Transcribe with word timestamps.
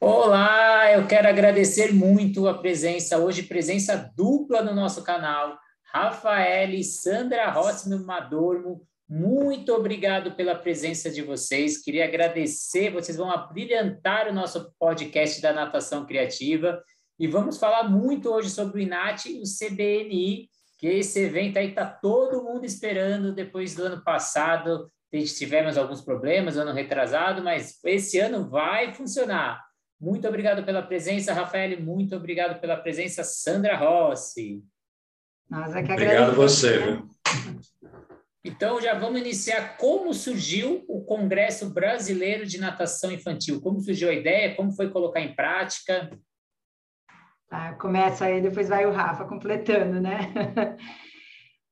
Olá, 0.00 0.92
eu 0.92 1.08
quero 1.08 1.26
agradecer 1.26 1.92
muito 1.92 2.46
a 2.46 2.56
presença, 2.56 3.18
hoje 3.18 3.42
presença 3.42 4.08
dupla 4.14 4.62
no 4.62 4.72
nosso 4.72 5.02
canal, 5.02 5.58
Rafael 5.92 6.70
e 6.70 6.84
Sandra 6.84 7.50
Rossi 7.50 7.90
no 7.90 8.06
Madormo. 8.06 8.86
Muito 9.08 9.74
obrigado 9.74 10.36
pela 10.36 10.54
presença 10.54 11.10
de 11.10 11.20
vocês. 11.20 11.82
Queria 11.82 12.04
agradecer, 12.04 12.92
vocês 12.92 13.16
vão 13.18 13.28
abrilhantar 13.28 14.28
o 14.28 14.32
nosso 14.32 14.72
podcast 14.78 15.42
da 15.42 15.52
natação 15.52 16.06
criativa 16.06 16.80
e 17.18 17.26
vamos 17.26 17.58
falar 17.58 17.82
muito 17.90 18.30
hoje 18.30 18.50
sobre 18.50 18.78
o 18.78 18.82
INAT 18.84 19.26
e 19.26 19.40
o 19.40 19.42
CBNI, 19.42 20.48
que 20.78 20.86
esse 20.86 21.18
evento 21.24 21.58
aí 21.58 21.70
está 21.70 21.84
todo 21.84 22.44
mundo 22.44 22.64
esperando 22.64 23.34
depois 23.34 23.74
do 23.74 23.82
ano 23.82 24.04
passado. 24.04 24.88
Tivemos 25.36 25.76
alguns 25.76 26.02
problemas, 26.02 26.56
ano 26.56 26.72
retrasado, 26.72 27.42
mas 27.42 27.80
esse 27.84 28.20
ano 28.20 28.48
vai 28.48 28.94
funcionar. 28.94 29.66
Muito 30.00 30.28
obrigado 30.28 30.64
pela 30.64 30.82
presença, 30.82 31.32
Rafael. 31.32 31.80
Muito 31.80 32.14
obrigado 32.14 32.60
pela 32.60 32.76
presença, 32.76 33.24
Sandra 33.24 33.76
Rossi. 33.76 34.62
Nós 35.50 35.74
é 35.74 35.82
que 35.82 35.92
obrigado 35.92 36.34
você. 36.34 36.78
Né? 36.78 37.02
Então, 38.44 38.80
já 38.80 38.94
vamos 38.94 39.20
iniciar 39.20 39.76
como 39.76 40.14
surgiu 40.14 40.84
o 40.88 41.04
Congresso 41.04 41.70
Brasileiro 41.70 42.46
de 42.46 42.58
Natação 42.58 43.10
Infantil. 43.10 43.60
Como 43.60 43.80
surgiu 43.80 44.08
a 44.08 44.14
ideia? 44.14 44.54
Como 44.54 44.72
foi 44.72 44.90
colocar 44.90 45.20
em 45.20 45.34
prática? 45.34 46.10
Tá, 47.48 47.74
começa 47.74 48.26
aí, 48.26 48.40
depois 48.40 48.68
vai 48.68 48.86
o 48.86 48.92
Rafa 48.92 49.24
completando, 49.24 50.00
né? 50.00 50.18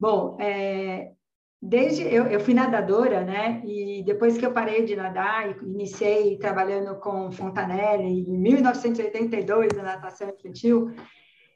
Bom, 0.01 0.37
é, 0.41 1.13
desde 1.61 2.03
eu, 2.03 2.27
eu 2.27 2.41
fui 2.41 2.55
nadadora, 2.55 3.25
né? 3.25 3.63
E 3.65 4.03
depois 4.05 4.37
que 4.37 4.45
eu 4.45 4.53
parei 4.53 4.85
de 4.85 4.95
nadar 4.95 5.51
e 5.51 5.65
iniciei 5.65 6.37
trabalhando 6.39 6.99
com 7.01 7.31
Fontanelli 7.31 8.29
em 8.29 8.39
1982 8.39 9.73
na 9.73 9.83
natação 9.83 10.29
infantil, 10.29 10.91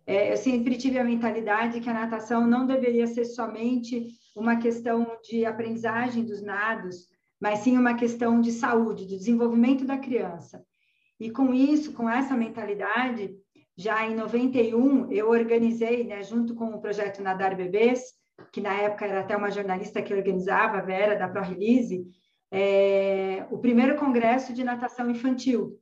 é, 0.06 0.32
eu 0.32 0.36
sempre 0.36 0.76
tive 0.76 0.98
a 0.98 1.04
mentalidade 1.04 1.80
que 1.80 1.88
a 1.88 1.94
natação 1.94 2.46
não 2.46 2.66
deveria 2.66 3.06
ser 3.06 3.24
somente 3.24 4.08
uma 4.34 4.56
questão 4.56 5.06
de 5.22 5.44
aprendizagem 5.44 6.24
dos 6.24 6.42
nados, 6.42 7.06
mas 7.40 7.60
sim 7.60 7.76
uma 7.76 7.94
questão 7.94 8.40
de 8.40 8.52
saúde, 8.52 9.06
de 9.06 9.16
desenvolvimento 9.16 9.84
da 9.84 9.98
criança. 9.98 10.64
E 11.18 11.30
com 11.30 11.52
isso, 11.52 11.92
com 11.92 12.08
essa 12.08 12.34
mentalidade, 12.34 13.36
já 13.76 14.06
em 14.06 14.14
91 14.14 15.10
eu 15.12 15.28
organizei, 15.28 16.04
né, 16.04 16.22
junto 16.22 16.54
com 16.54 16.70
o 16.70 16.80
projeto 16.80 17.22
Nadar 17.22 17.54
Bebês, 17.54 18.00
que 18.52 18.60
na 18.60 18.74
época 18.74 19.06
era 19.06 19.20
até 19.20 19.36
uma 19.36 19.50
jornalista 19.50 20.02
que 20.02 20.14
organizava, 20.14 20.78
a 20.78 20.82
Vera, 20.82 21.16
da 21.16 21.28
ProRelease, 21.28 22.04
é, 22.50 23.46
o 23.50 23.58
primeiro 23.58 23.96
congresso 23.96 24.52
de 24.52 24.64
natação 24.64 25.10
infantil. 25.10 25.78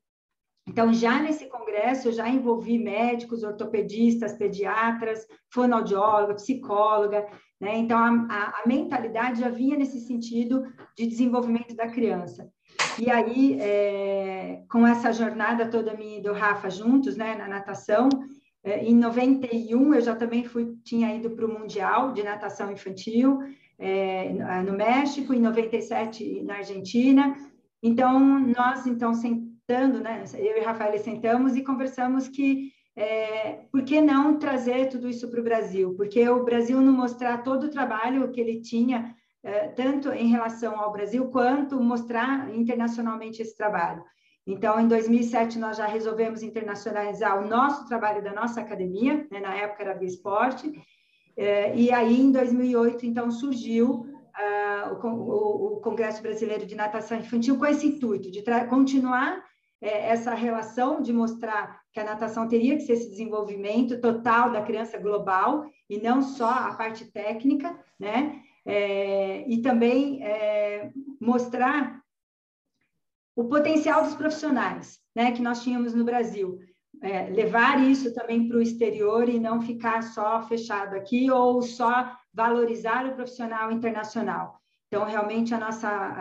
Então, 0.69 0.92
já 0.92 1.19
nesse 1.19 1.46
congresso, 1.46 2.08
eu 2.08 2.12
já 2.12 2.28
envolvi 2.28 2.78
médicos, 2.78 3.42
ortopedistas, 3.42 4.34
pediatras, 4.34 5.27
fonoaudióloga, 5.50 6.34
psicóloga, 6.34 7.27
né? 7.58 7.78
Então, 7.78 7.98
a, 7.98 8.27
a, 8.30 8.62
a, 8.62 8.62
mentalidade 8.66 9.41
já 9.41 9.48
vinha 9.48 9.78
nesse 9.78 10.00
sentido 10.00 10.62
de 10.94 11.06
desenvolvimento 11.06 11.74
da 11.74 11.89
criança. 11.89 12.50
E 12.98 13.11
aí, 13.11 13.58
é, 13.58 14.62
com 14.70 14.86
essa 14.86 15.11
jornada 15.11 15.70
toda 15.70 15.94
minha 15.94 16.19
e 16.19 16.22
do 16.22 16.34
Rafa 16.34 16.69
juntos, 16.69 17.16
né, 17.16 17.34
na 17.34 17.48
natação, 17.48 18.08
é, 18.64 18.84
em 18.84 18.95
91, 18.95 19.95
eu 19.95 20.01
já 20.01 20.14
também 20.14 20.45
fui, 20.45 20.77
tinha 20.84 21.14
ido 21.14 21.31
para 21.31 21.47
o 21.47 21.53
Mundial 21.53 22.12
de 22.12 22.23
Natação 22.23 22.73
Infantil, 22.73 23.39
é, 23.78 24.33
no 24.62 24.73
México, 24.73 25.33
em 25.33 25.41
97 25.41 26.42
na 26.42 26.56
Argentina. 26.56 27.36
Então, 27.83 28.19
nós, 28.41 28.86
então, 28.86 29.14
sentando, 29.14 30.01
né, 30.01 30.25
eu 30.34 30.59
e 30.59 30.64
Rafael 30.64 30.98
sentamos 30.98 31.56
e 31.56 31.62
conversamos 31.62 32.27
que 32.27 32.73
é, 32.96 33.61
por 33.70 33.85
que 33.85 34.01
não 34.01 34.41
trazer 34.41 34.89
tudo 34.89 35.08
isso 35.08 35.30
para 35.30 35.40
o 35.40 35.45
Brasil? 35.45 35.95
Porque 35.95 36.29
o 36.29 36.42
Brasil 36.42 36.80
não 36.80 36.92
mostrar 36.92 37.45
todo 37.45 37.64
o 37.64 37.70
trabalho 37.70 38.29
que 38.33 38.40
ele 38.40 38.61
tinha, 38.61 39.14
é, 39.40 39.69
tanto 39.69 40.11
em 40.11 40.27
relação 40.27 40.80
ao 40.80 40.90
Brasil, 40.90 41.29
quanto 41.29 41.80
mostrar 41.80 42.52
internacionalmente 42.52 43.40
esse 43.40 43.57
trabalho. 43.57 44.02
Então, 44.48 44.81
em 44.81 44.89
2007, 44.89 45.59
nós 45.59 45.77
já 45.77 45.86
resolvemos 45.86 46.42
internacionalizar 46.42 47.39
o 47.39 47.47
nosso 47.47 47.86
trabalho 47.86 48.25
da 48.25 48.33
nossa 48.33 48.63
academia, 48.63 49.27
né? 49.31 49.41
na 49.41 49.55
época 49.55 49.83
era 49.83 49.92
Via 49.92 50.09
Esporte, 50.09 50.73
é, 51.36 51.77
e 51.77 51.92
aí, 51.92 52.19
em 52.19 52.33
2008, 52.33 53.05
então, 53.05 53.31
surgiu 53.31 54.07
uh, 54.07 55.07
o, 55.07 55.81
Congresso 55.83 56.23
Brasileiro 56.23 56.64
de 56.64 56.75
Natação 56.75 57.19
Infantil 57.19 57.58
com 57.58 57.67
esse 57.67 57.87
intuito 57.87 58.31
de 58.31 58.42
continuar 58.69 59.45
é, 59.83 60.08
essa 60.08 60.35
relação, 60.35 61.03
de 61.03 61.13
mostrar 61.13 61.81
que 61.92 62.01
a 62.01 62.05
natação 62.05 62.48
teria 62.48 62.75
que 62.75 62.83
ser 62.83 62.95
esse 62.95 63.11
desenvolvimento 63.11 64.01
total 64.01 64.51
da 64.51 64.63
criança 64.63 64.97
global, 64.98 65.67
e 65.91 66.01
não 66.01 66.23
só 66.23 66.51
a 66.51 66.75
parte 66.75 67.05
técnica, 67.13 67.79
né? 68.01 68.41
É, 68.67 69.45
e 69.47 69.63
também 69.63 70.23
é, 70.25 70.91
mostrar 71.20 72.03
o 73.39 73.45
potencial 73.45 74.03
dos 74.03 74.17
profissionais, 74.17 74.99
né, 75.15 75.31
que 75.31 75.41
nós 75.41 75.63
tínhamos 75.63 75.95
no 75.95 76.05
Brasil. 76.05 76.59
É, 77.01 77.31
levar 77.31 77.81
isso 77.81 78.13
também 78.13 78.49
para 78.49 78.57
o 78.57 78.61
exterior 78.61 79.29
e 79.29 79.39
não 79.39 79.63
ficar 79.63 80.03
só 80.03 80.43
fechado 80.43 80.97
aqui 80.97 81.31
ou 81.31 81.63
só 81.63 82.13
valorizar 82.35 83.07
o 83.07 83.15
profissional 83.15 83.71
internacional. 83.71 84.59
Então, 84.89 85.05
realmente, 85.05 85.55
a 85.55 85.59
nossa 85.61 86.17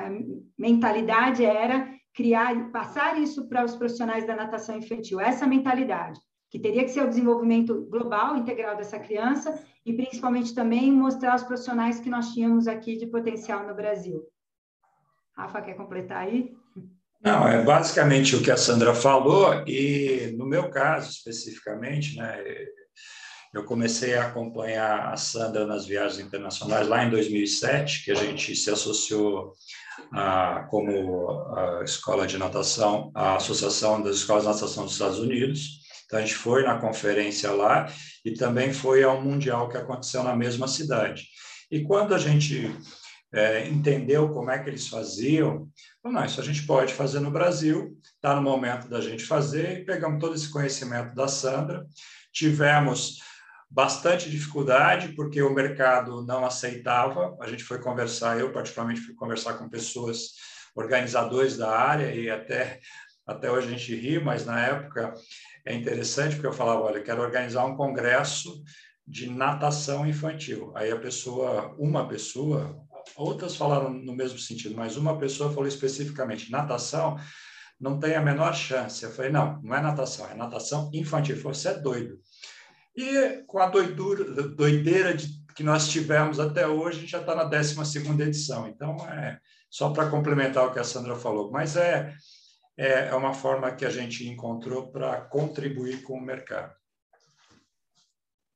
mentalidade 0.55 1.43
era 1.43 1.91
criar, 2.13 2.71
passar 2.71 3.19
isso 3.19 3.49
para 3.49 3.65
os 3.65 3.75
profissionais 3.75 4.27
da 4.27 4.35
natação 4.35 4.77
infantil, 4.77 5.19
essa 5.19 5.47
mentalidade, 5.47 6.19
que 6.51 6.59
teria 6.59 6.83
que 6.83 6.91
ser 6.91 7.01
o 7.01 7.09
desenvolvimento 7.09 7.87
global, 7.89 8.37
integral 8.37 8.75
dessa 8.75 8.99
criança, 8.99 9.59
e 9.83 9.91
principalmente 9.91 10.53
também 10.53 10.91
mostrar 10.91 11.35
os 11.35 11.43
profissionais 11.43 11.99
que 11.99 12.11
nós 12.11 12.31
tínhamos 12.31 12.67
aqui 12.67 12.95
de 12.95 13.07
potencial 13.07 13.65
no 13.65 13.73
Brasil. 13.73 14.21
Rafa, 15.35 15.63
quer 15.63 15.73
completar 15.73 16.27
aí? 16.27 16.55
Não, 17.21 17.47
é 17.47 17.63
basicamente 17.63 18.35
o 18.35 18.41
que 18.41 18.51
a 18.51 18.57
Sandra 18.57 18.93
falou, 18.93 19.63
e 19.67 20.33
no 20.37 20.45
meu 20.45 20.69
caso 20.69 21.09
especificamente, 21.09 22.15
né, 22.15 22.37
eu 23.53 23.63
comecei 23.63 24.15
a 24.15 24.27
acompanhar 24.27 25.11
a 25.11 25.17
Sandra 25.17 25.65
nas 25.65 25.85
viagens 25.85 26.19
internacionais 26.19 26.87
lá 26.87 27.03
em 27.03 27.09
2007, 27.09 28.05
que 28.05 28.11
a 28.11 28.15
gente 28.15 28.55
se 28.55 28.69
associou 28.69 29.53
a, 30.11 30.67
como 30.69 31.55
a 31.55 31.83
escola 31.83 32.27
de 32.27 32.37
natação, 32.37 33.11
a 33.15 33.37
Associação 33.37 34.01
das 34.01 34.17
Escolas 34.17 34.43
de 34.43 34.49
Natação 34.49 34.83
dos 34.83 34.93
Estados 34.93 35.19
Unidos. 35.19 35.79
Então, 36.05 36.19
a 36.19 36.21
gente 36.21 36.35
foi 36.35 36.63
na 36.63 36.79
conferência 36.79 37.51
lá 37.51 37.91
e 38.23 38.31
também 38.31 38.71
foi 38.71 39.03
ao 39.03 39.21
Mundial 39.21 39.69
que 39.69 39.77
aconteceu 39.77 40.23
na 40.23 40.35
mesma 40.35 40.67
cidade. 40.67 41.25
E 41.71 41.83
quando 41.83 42.13
a 42.13 42.17
gente 42.17 42.73
é, 43.33 43.67
entendeu 43.67 44.29
como 44.29 44.49
é 44.49 44.59
que 44.59 44.69
eles 44.69 44.87
faziam, 44.87 45.67
não, 46.03 46.23
isso 46.23 46.39
a 46.39 46.43
gente 46.43 46.65
pode 46.65 46.93
fazer 46.93 47.19
no 47.19 47.31
Brasil, 47.31 47.97
está 48.15 48.35
no 48.35 48.41
momento 48.41 48.87
da 48.87 49.01
gente 49.01 49.25
fazer, 49.25 49.79
e 49.79 49.85
pegamos 49.85 50.19
todo 50.19 50.35
esse 50.35 50.49
conhecimento 50.49 51.13
da 51.13 51.27
Sandra, 51.27 51.85
tivemos 52.31 53.19
bastante 53.69 54.29
dificuldade, 54.29 55.09
porque 55.09 55.41
o 55.41 55.53
mercado 55.53 56.25
não 56.25 56.45
aceitava, 56.45 57.37
a 57.41 57.47
gente 57.47 57.63
foi 57.63 57.79
conversar, 57.79 58.39
eu 58.39 58.53
particularmente 58.53 59.01
fui 59.01 59.13
conversar 59.13 59.55
com 59.55 59.69
pessoas, 59.69 60.31
organizadores 60.73 61.57
da 61.57 61.75
área, 61.75 62.13
e 62.13 62.29
até, 62.29 62.79
até 63.25 63.51
hoje 63.51 63.67
a 63.67 63.71
gente 63.71 63.95
ri, 63.95 64.19
mas 64.19 64.45
na 64.45 64.63
época 64.65 65.13
é 65.65 65.73
interessante, 65.73 66.35
porque 66.35 66.47
eu 66.47 66.53
falava, 66.53 66.81
olha, 66.81 67.01
quero 67.01 67.21
organizar 67.21 67.65
um 67.65 67.75
congresso 67.75 68.63
de 69.05 69.29
natação 69.29 70.05
infantil. 70.05 70.71
Aí 70.75 70.91
a 70.91 70.99
pessoa, 70.99 71.73
uma 71.79 72.07
pessoa, 72.07 72.77
outras 73.15 73.55
falaram 73.55 73.91
no 73.91 74.15
mesmo 74.15 74.37
sentido, 74.39 74.75
mas 74.75 74.97
uma 74.97 75.17
pessoa 75.17 75.49
falou 75.49 75.67
especificamente: 75.67 76.51
natação 76.51 77.17
não 77.79 77.99
tem 77.99 78.15
a 78.15 78.21
menor 78.21 78.53
chance. 78.53 79.03
Eu 79.03 79.11
falei: 79.11 79.31
não, 79.31 79.61
não 79.61 79.75
é 79.75 79.81
natação, 79.81 80.27
é 80.27 80.35
natação 80.35 80.89
infantil. 80.93 81.39
Você 81.41 81.69
é 81.69 81.73
doido. 81.79 82.19
E 82.95 83.43
com 83.45 83.59
a 83.59 83.67
doidura, 83.67 84.23
doideira 84.43 85.13
de, 85.13 85.27
que 85.55 85.63
nós 85.63 85.87
tivemos 85.87 86.39
até 86.39 86.67
hoje, 86.67 87.05
já 87.05 87.19
está 87.19 87.35
na 87.35 87.43
12 87.43 87.79
edição. 88.21 88.67
Então, 88.67 88.95
é 89.07 89.39
só 89.69 89.91
para 89.91 90.09
complementar 90.09 90.65
o 90.65 90.73
que 90.73 90.79
a 90.79 90.83
Sandra 90.83 91.15
falou, 91.15 91.51
mas 91.51 91.75
é, 91.75 92.13
é, 92.77 93.09
é 93.09 93.15
uma 93.15 93.33
forma 93.33 93.71
que 93.71 93.85
a 93.85 93.89
gente 93.89 94.27
encontrou 94.27 94.91
para 94.91 95.21
contribuir 95.21 96.01
com 96.01 96.13
o 96.13 96.21
mercado. 96.21 96.73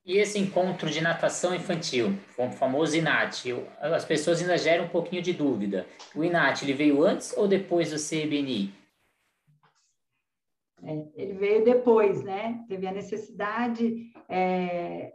E 0.03 0.17
esse 0.17 0.39
encontro 0.39 0.89
de 0.89 0.99
natação 0.99 1.53
infantil, 1.53 2.17
o 2.37 2.49
famoso 2.51 2.97
INAT, 2.97 3.53
as 3.79 4.03
pessoas 4.03 4.41
ainda 4.41 4.57
geram 4.57 4.85
um 4.85 4.89
pouquinho 4.89 5.21
de 5.21 5.31
dúvida. 5.31 5.85
O 6.15 6.23
INAT, 6.23 6.63
ele 6.63 6.73
veio 6.73 7.03
antes 7.03 7.37
ou 7.37 7.47
depois 7.47 7.91
do 7.91 7.97
CBNI? 7.97 8.73
É, 10.83 11.05
ele 11.15 11.33
veio 11.33 11.63
depois, 11.63 12.23
né? 12.23 12.65
Teve 12.67 12.87
a 12.87 12.91
necessidade, 12.91 14.11
é, 14.27 15.13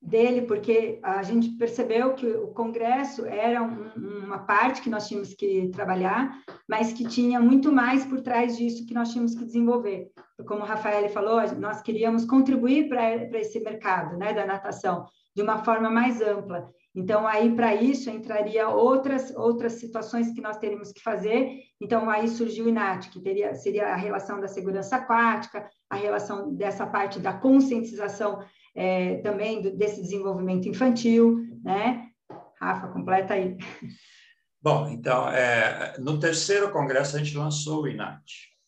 dele, 0.00 0.42
porque 0.42 0.98
a 1.02 1.22
gente 1.22 1.50
percebeu 1.50 2.14
que 2.14 2.26
o 2.26 2.48
Congresso 2.48 3.26
era 3.26 3.62
um, 3.62 4.24
uma 4.24 4.38
parte 4.38 4.80
que 4.80 4.88
nós 4.88 5.06
tínhamos 5.06 5.34
que 5.34 5.68
trabalhar, 5.68 6.42
mas 6.66 6.92
que 6.92 7.04
tinha 7.06 7.38
muito 7.38 7.70
mais 7.70 8.04
por 8.06 8.20
trás 8.20 8.56
disso 8.56 8.86
que 8.86 8.94
nós 8.94 9.10
tínhamos 9.10 9.34
que 9.34 9.44
desenvolver. 9.44 10.10
Como 10.46 10.62
o 10.62 10.66
Rafael 10.66 11.06
falou, 11.10 11.40
nós 11.58 11.82
queríamos 11.82 12.24
contribuir 12.24 12.88
para 12.88 13.38
esse 13.38 13.60
mercado 13.60 14.16
né, 14.16 14.32
da 14.32 14.46
natação 14.46 15.06
de 15.36 15.42
uma 15.42 15.62
forma 15.64 15.90
mais 15.90 16.20
ampla. 16.20 16.68
Então, 16.94 17.24
aí, 17.24 17.54
para 17.54 17.74
isso, 17.74 18.10
entraria 18.10 18.68
outras, 18.68 19.34
outras 19.36 19.74
situações 19.74 20.32
que 20.32 20.40
nós 20.40 20.56
teríamos 20.56 20.90
que 20.90 21.00
fazer. 21.00 21.60
Então, 21.80 22.10
aí 22.10 22.26
surgiu 22.26 22.64
o 22.64 22.68
INAT, 22.68 23.10
que 23.10 23.20
teria, 23.20 23.54
seria 23.54 23.92
a 23.92 23.96
relação 23.96 24.40
da 24.40 24.48
segurança 24.48 24.96
aquática, 24.96 25.68
a 25.88 25.94
relação 25.94 26.52
dessa 26.52 26.84
parte 26.86 27.20
da 27.20 27.32
conscientização 27.32 28.40
é, 28.74 29.16
também 29.18 29.60
do, 29.60 29.76
desse 29.76 30.00
desenvolvimento 30.00 30.68
infantil, 30.68 31.38
né? 31.62 32.08
Rafa, 32.60 32.88
completa 32.88 33.34
aí. 33.34 33.56
Bom, 34.62 34.88
então, 34.90 35.28
é, 35.30 35.96
no 35.98 36.18
terceiro 36.20 36.70
congresso 36.70 37.16
a 37.16 37.18
gente 37.18 37.36
lançou 37.36 37.82
o 37.82 37.88
INAT, 37.88 38.22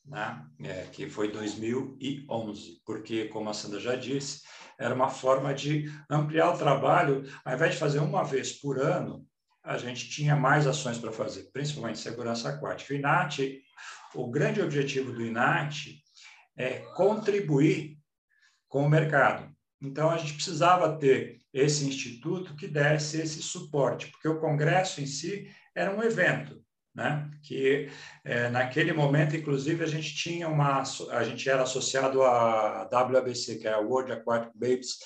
né? 0.06 0.42
É, 0.62 0.86
que 0.90 1.08
foi 1.08 1.30
2011, 1.30 2.80
porque, 2.86 3.26
como 3.26 3.50
a 3.50 3.54
Sandra 3.54 3.78
já 3.78 3.94
disse, 3.94 4.40
era 4.78 4.94
uma 4.94 5.10
forma 5.10 5.52
de 5.52 5.84
ampliar 6.10 6.54
o 6.54 6.58
trabalho, 6.58 7.24
ao 7.44 7.54
invés 7.54 7.72
de 7.72 7.78
fazer 7.78 7.98
uma 7.98 8.24
vez 8.24 8.52
por 8.52 8.78
ano, 8.78 9.26
a 9.62 9.76
gente 9.76 10.08
tinha 10.08 10.34
mais 10.34 10.66
ações 10.66 10.98
para 10.98 11.12
fazer, 11.12 11.50
principalmente 11.52 11.98
segurança 11.98 12.48
aquática. 12.48 12.92
O 12.92 12.96
INAT, 12.96 13.60
o 14.14 14.30
grande 14.30 14.60
objetivo 14.60 15.12
do 15.12 15.24
INAT 15.24 16.02
é 16.56 16.78
contribuir 16.96 17.98
com 18.66 18.84
o 18.84 18.88
mercado. 18.88 19.51
Então, 19.82 20.10
a 20.10 20.16
gente 20.16 20.34
precisava 20.34 20.96
ter 20.96 21.40
esse 21.52 21.84
instituto 21.84 22.54
que 22.54 22.68
desse 22.68 23.20
esse 23.20 23.42
suporte, 23.42 24.06
porque 24.08 24.28
o 24.28 24.40
congresso 24.40 25.00
em 25.00 25.06
si 25.06 25.50
era 25.74 25.94
um 25.94 26.02
evento, 26.02 26.62
né? 26.94 27.28
Que 27.42 27.90
é, 28.24 28.48
naquele 28.48 28.92
momento, 28.92 29.34
inclusive, 29.34 29.82
a 29.82 29.88
gente 29.88 30.14
tinha 30.14 30.48
uma, 30.48 30.82
a 31.10 31.24
gente 31.24 31.48
era 31.48 31.62
associado 31.62 32.22
à 32.22 32.88
WABC, 32.92 33.58
que 33.58 33.66
é 33.66 33.72
a 33.72 33.80
World 33.80 34.12
Aquatic 34.12 34.52
Babies 34.54 34.98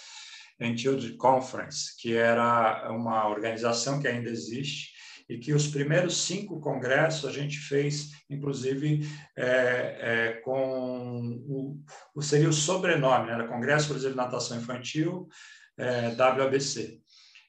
and 0.61 0.77
Children 0.77 1.17
Conference, 1.17 1.97
que 1.99 2.15
era 2.15 2.91
uma 2.93 3.29
organização 3.29 3.99
que 3.99 4.09
ainda 4.09 4.29
existe 4.29 4.96
e 5.29 5.39
que 5.39 5.53
os 5.53 5.67
primeiros 5.67 6.25
cinco 6.25 6.61
congressos 6.61 7.29
a 7.29 7.33
gente 7.33 7.59
fez, 7.59 8.13
inclusive, 8.31 9.07
é, 9.37 9.47
é, 10.01 10.33
com 10.45 11.21
o, 11.49 11.81
o, 12.15 12.23
seria 12.23 12.49
o 12.49 12.53
sobrenome, 12.53 13.27
né? 13.27 13.33
era 13.33 13.49
Congresso 13.49 13.89
Brasileiro 13.89 14.19
de 14.19 14.25
Natação 14.25 14.57
Infantil, 14.57 15.29
é, 15.77 16.15
WABC. 16.17 17.01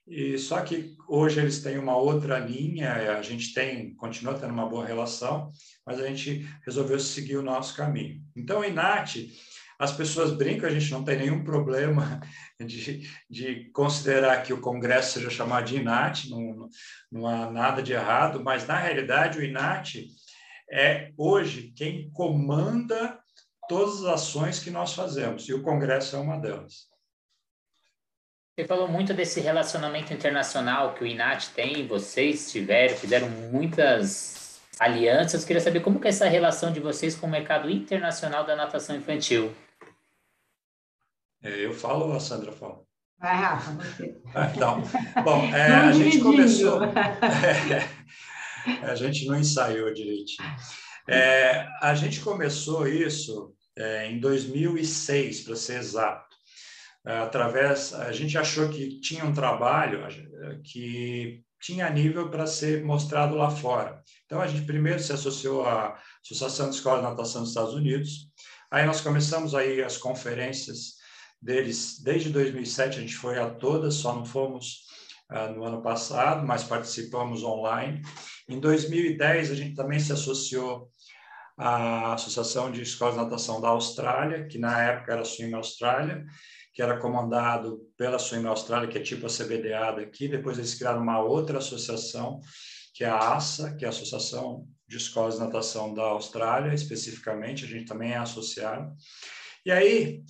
E 0.07 0.37
só 0.37 0.61
que 0.61 0.95
hoje 1.07 1.39
eles 1.39 1.61
têm 1.61 1.77
uma 1.77 1.97
outra 1.97 2.39
linha, 2.39 3.17
a 3.17 3.21
gente 3.21 3.53
tem, 3.53 3.93
continua 3.95 4.39
tendo 4.39 4.53
uma 4.53 4.67
boa 4.67 4.85
relação, 4.85 5.51
mas 5.85 5.99
a 5.99 6.07
gente 6.07 6.47
resolveu 6.65 6.97
seguir 6.97 7.35
o 7.35 7.43
nosso 7.43 7.75
caminho. 7.75 8.21
Então, 8.35 8.61
o 8.61 8.65
INAT, 8.65 9.29
as 9.77 9.91
pessoas 9.91 10.31
brincam, 10.31 10.67
a 10.67 10.71
gente 10.71 10.91
não 10.91 11.03
tem 11.03 11.17
nenhum 11.17 11.43
problema 11.43 12.21
de, 12.65 13.07
de 13.29 13.69
considerar 13.71 14.41
que 14.41 14.51
o 14.51 14.61
Congresso 14.61 15.13
seja 15.13 15.29
chamado 15.29 15.65
de 15.65 15.77
INAT, 15.77 16.29
não, 16.29 16.69
não 17.11 17.27
há 17.27 17.51
nada 17.51 17.83
de 17.83 17.93
errado, 17.93 18.43
mas 18.43 18.65
na 18.65 18.77
realidade 18.77 19.37
o 19.37 19.43
INAT 19.43 20.07
é 20.71 21.11
hoje 21.15 21.71
quem 21.75 22.09
comanda 22.11 23.19
todas 23.69 24.03
as 24.05 24.13
ações 24.13 24.59
que 24.59 24.71
nós 24.71 24.93
fazemos, 24.93 25.47
e 25.47 25.53
o 25.53 25.61
Congresso 25.61 26.15
é 26.15 26.19
uma 26.19 26.37
delas. 26.37 26.87
Você 28.55 28.65
falou 28.65 28.87
muito 28.87 29.13
desse 29.13 29.39
relacionamento 29.39 30.11
internacional 30.11 30.95
que 30.95 31.03
o 31.03 31.07
INAT 31.07 31.49
tem, 31.49 31.85
vocês 31.85 32.51
tiveram, 32.51 32.95
fizeram 32.95 33.29
muitas 33.29 34.59
alianças. 34.79 35.41
Eu 35.41 35.47
queria 35.47 35.61
saber 35.61 35.81
como 35.81 35.99
que 35.99 36.07
é 36.07 36.09
essa 36.09 36.27
relação 36.27 36.71
de 36.71 36.79
vocês 36.79 37.15
com 37.15 37.27
o 37.27 37.29
mercado 37.29 37.69
internacional 37.69 38.43
da 38.43 38.55
natação 38.55 38.95
infantil. 38.95 39.53
É, 41.43 41.65
eu 41.65 41.73
falo 41.73 42.07
ou 42.07 42.13
a 42.13 42.19
Sandra 42.19 42.51
fala? 42.51 42.79
Vai, 43.19 43.35
Rafa, 43.35 43.71
você. 43.71 44.15
Então, 44.55 44.83
bom, 45.23 45.43
é, 45.45 45.71
a 45.71 45.91
gente 45.91 46.19
começou... 46.19 46.79
É, 48.83 48.87
a 48.87 48.95
gente 48.95 49.25
não 49.25 49.39
ensaiou 49.39 49.93
direitinho. 49.93 50.45
É, 51.07 51.65
a 51.81 51.95
gente 51.95 52.19
começou 52.19 52.85
isso 52.85 53.55
é, 53.77 54.11
em 54.11 54.19
2006, 54.19 55.39
para 55.45 55.55
ser 55.55 55.79
exato 55.79 56.27
através 57.07 57.93
a 57.93 58.11
gente 58.11 58.37
achou 58.37 58.69
que 58.69 58.99
tinha 58.99 59.23
um 59.23 59.33
trabalho 59.33 60.05
que 60.63 61.41
tinha 61.59 61.89
nível 61.89 62.29
para 62.29 62.45
ser 62.45 62.83
mostrado 62.83 63.35
lá 63.35 63.49
fora. 63.49 64.01
Então 64.25 64.41
a 64.41 64.47
gente 64.47 64.65
primeiro 64.65 64.99
se 64.99 65.13
associou 65.13 65.65
à 65.65 65.97
Associação 66.23 66.69
de 66.69 66.75
Escola 66.75 66.97
de 66.97 67.03
Natação 67.03 67.41
dos 67.41 67.51
Estados 67.51 67.73
Unidos. 67.73 68.29
Aí 68.69 68.85
nós 68.85 69.01
começamos 69.01 69.55
aí 69.55 69.81
as 69.81 69.97
conferências 69.97 70.96
deles 71.41 71.99
desde 72.01 72.29
2007 72.29 72.97
a 72.97 73.01
gente 73.01 73.15
foi 73.15 73.39
a 73.39 73.49
todas, 73.49 73.95
só 73.95 74.13
não 74.13 74.25
fomos 74.25 74.81
uh, 75.31 75.53
no 75.53 75.63
ano 75.63 75.81
passado, 75.81 76.45
mas 76.45 76.63
participamos 76.63 77.43
online. 77.43 78.01
Em 78.49 78.59
2010 78.59 79.51
a 79.51 79.55
gente 79.55 79.75
também 79.75 79.99
se 79.99 80.11
associou 80.11 80.89
à 81.57 82.13
Associação 82.13 82.71
de 82.71 82.81
Escolas 82.81 83.15
de 83.15 83.21
Natação 83.21 83.59
da 83.59 83.69
Austrália, 83.69 84.47
que 84.47 84.57
na 84.57 84.81
época 84.81 85.13
era 85.13 85.25
Swim 85.25 85.53
Austrália, 85.53 86.25
que 86.73 86.81
era 86.81 86.99
comandado 86.99 87.79
pela 87.97 88.19
Swim 88.19 88.45
Austrália, 88.45 88.87
que 88.87 88.97
é 88.97 89.01
tipo 89.01 89.25
a 89.25 89.29
CBDA 89.29 89.91
daqui. 89.93 90.27
Depois 90.27 90.57
eles 90.57 90.75
criaram 90.75 91.01
uma 91.01 91.19
outra 91.19 91.57
associação, 91.57 92.39
que 92.93 93.03
é 93.03 93.09
a 93.09 93.33
ASA, 93.33 93.75
que 93.75 93.83
é 93.83 93.87
a 93.87 93.89
Associação 93.89 94.67
de 94.87 94.97
Escolas 94.97 95.35
de 95.35 95.41
Natação 95.41 95.93
da 95.93 96.03
Austrália, 96.03 96.73
especificamente, 96.73 97.65
a 97.65 97.67
gente 97.67 97.85
também 97.85 98.11
é 98.11 98.17
associado. 98.17 98.95
E 99.65 99.71
aí, 99.71 100.23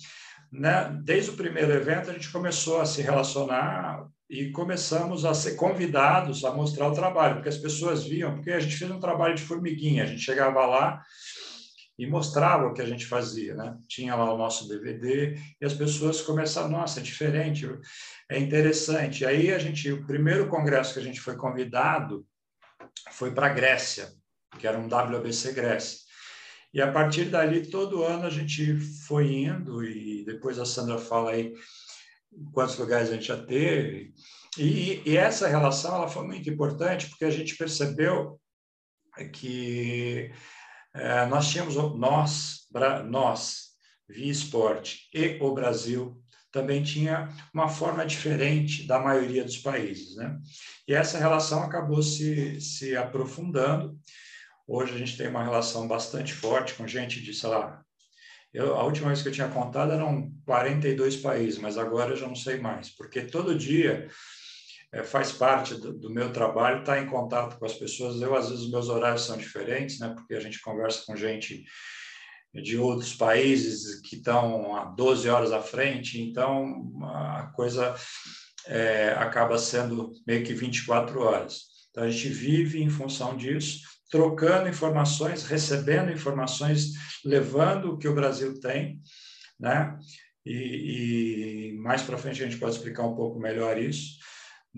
né, 0.50 0.96
desde 1.04 1.30
o 1.30 1.36
primeiro 1.36 1.72
evento, 1.72 2.10
a 2.10 2.12
gente 2.12 2.30
começou 2.30 2.80
a 2.80 2.86
se 2.86 3.02
relacionar 3.02 4.06
e 4.28 4.50
começamos 4.50 5.24
a 5.24 5.32
ser 5.32 5.54
convidados 5.54 6.44
a 6.44 6.52
mostrar 6.52 6.88
o 6.88 6.94
trabalho, 6.94 7.36
porque 7.36 7.48
as 7.48 7.56
pessoas 7.56 8.04
viam, 8.04 8.34
porque 8.34 8.52
a 8.52 8.60
gente 8.60 8.76
fez 8.76 8.90
um 8.90 9.00
trabalho 9.00 9.34
de 9.34 9.42
formiguinha, 9.42 10.04
a 10.04 10.06
gente 10.06 10.20
chegava 10.20 10.66
lá 10.66 11.02
e 11.98 12.06
mostrava 12.06 12.66
o 12.66 12.74
que 12.74 12.80
a 12.80 12.86
gente 12.86 13.06
fazia, 13.06 13.54
né? 13.54 13.76
Tinha 13.88 14.14
lá 14.14 14.32
o 14.32 14.38
nosso 14.38 14.68
DVD 14.68 15.36
e 15.60 15.66
as 15.66 15.74
pessoas 15.74 16.20
começaram, 16.20 16.68
nossa, 16.68 17.00
é 17.00 17.02
diferente, 17.02 17.68
é 18.30 18.38
interessante. 18.38 19.26
Aí 19.26 19.52
a 19.52 19.58
gente, 19.58 19.90
o 19.90 20.06
primeiro 20.06 20.48
congresso 20.48 20.94
que 20.94 21.00
a 21.00 21.02
gente 21.02 21.20
foi 21.20 21.36
convidado 21.36 22.24
foi 23.10 23.32
para 23.32 23.46
a 23.46 23.52
Grécia, 23.52 24.12
que 24.58 24.66
era 24.66 24.78
um 24.78 24.86
WBC 24.86 25.52
Grécia. 25.52 26.07
E 26.72 26.82
a 26.82 26.92
partir 26.92 27.26
dali, 27.26 27.66
todo 27.66 28.04
ano 28.04 28.26
a 28.26 28.30
gente 28.30 28.76
foi 29.06 29.32
indo, 29.44 29.82
e 29.84 30.24
depois 30.24 30.58
a 30.58 30.66
Sandra 30.66 30.98
fala 30.98 31.30
aí 31.30 31.54
quantos 32.52 32.76
lugares 32.78 33.10
a 33.10 33.14
gente 33.14 33.26
já 33.26 33.42
teve. 33.42 34.12
E, 34.58 35.02
e 35.06 35.16
essa 35.16 35.48
relação 35.48 35.94
ela 35.94 36.08
foi 36.08 36.26
muito 36.26 36.48
importante, 36.50 37.08
porque 37.08 37.24
a 37.24 37.30
gente 37.30 37.56
percebeu 37.56 38.38
que 39.32 40.30
é, 40.94 41.26
nós 41.26 41.48
tínhamos, 41.48 41.74
nós, 41.96 42.66
nós, 43.08 43.68
Via 44.08 44.32
Esporte 44.32 45.08
e 45.12 45.38
o 45.40 45.52
Brasil, 45.52 46.22
também 46.50 46.82
tinha 46.82 47.28
uma 47.52 47.68
forma 47.68 48.06
diferente 48.06 48.86
da 48.86 48.98
maioria 48.98 49.44
dos 49.44 49.58
países. 49.58 50.16
Né? 50.16 50.38
E 50.86 50.94
essa 50.94 51.18
relação 51.18 51.62
acabou 51.62 52.02
se, 52.02 52.60
se 52.60 52.96
aprofundando. 52.96 53.98
Hoje 54.68 54.94
a 54.94 54.98
gente 54.98 55.16
tem 55.16 55.28
uma 55.28 55.42
relação 55.42 55.88
bastante 55.88 56.34
forte 56.34 56.74
com 56.74 56.86
gente 56.86 57.22
de, 57.22 57.32
sei 57.32 57.48
lá, 57.48 57.82
eu, 58.52 58.76
a 58.76 58.84
última 58.84 59.08
vez 59.08 59.22
que 59.22 59.28
eu 59.28 59.32
tinha 59.32 59.48
contado 59.48 59.92
eram 59.92 60.30
42 60.44 61.16
países, 61.16 61.58
mas 61.58 61.78
agora 61.78 62.12
eu 62.12 62.16
já 62.16 62.26
não 62.28 62.36
sei 62.36 62.58
mais, 62.58 62.90
porque 62.90 63.22
todo 63.22 63.56
dia 63.56 64.08
é, 64.92 65.02
faz 65.02 65.32
parte 65.32 65.74
do, 65.74 65.92
do, 65.92 66.10
meu 66.10 66.32
trabalho 66.32 66.80
estar 66.80 67.02
em 67.02 67.06
contato 67.06 67.58
com 67.58 67.64
as 67.64 67.74
pessoas. 67.74 68.20
Eu, 68.20 68.34
às 68.36 68.50
vezes, 68.50 68.70
meus 68.70 68.90
horários 68.90 69.24
são 69.24 69.38
diferentes, 69.38 69.98
né? 70.00 70.12
porque 70.14 70.34
a 70.34 70.40
gente 70.40 70.60
conversa 70.60 71.02
com 71.06 71.16
gente 71.16 71.64
de 72.54 72.76
outros 72.76 73.14
países 73.14 74.00
que 74.02 74.16
estão 74.16 74.76
a 74.76 74.84
12 74.84 75.28
horas 75.28 75.52
à 75.52 75.62
frente, 75.62 76.20
então 76.20 76.90
a 77.04 77.52
coisa 77.54 77.94
é, 78.66 79.10
acaba 79.18 79.58
sendo 79.58 80.12
meio 80.26 80.44
que 80.44 80.52
24 80.52 81.20
horas. 81.20 81.62
Então, 81.90 82.04
a 82.04 82.10
gente 82.10 82.28
vive 82.28 82.82
em 82.82 82.90
função 82.90 83.36
disso, 83.36 83.80
trocando 84.10 84.68
informações, 84.68 85.44
recebendo 85.44 86.10
informações, 86.10 86.92
levando 87.24 87.92
o 87.92 87.98
que 87.98 88.08
o 88.08 88.14
Brasil 88.14 88.58
tem, 88.60 89.00
né? 89.58 89.98
E, 90.44 91.72
e 91.72 91.78
mais 91.78 92.02
para 92.02 92.16
frente 92.16 92.42
a 92.42 92.46
gente 92.46 92.58
pode 92.58 92.74
explicar 92.74 93.04
um 93.04 93.14
pouco 93.14 93.38
melhor 93.38 93.76
isso 93.76 94.18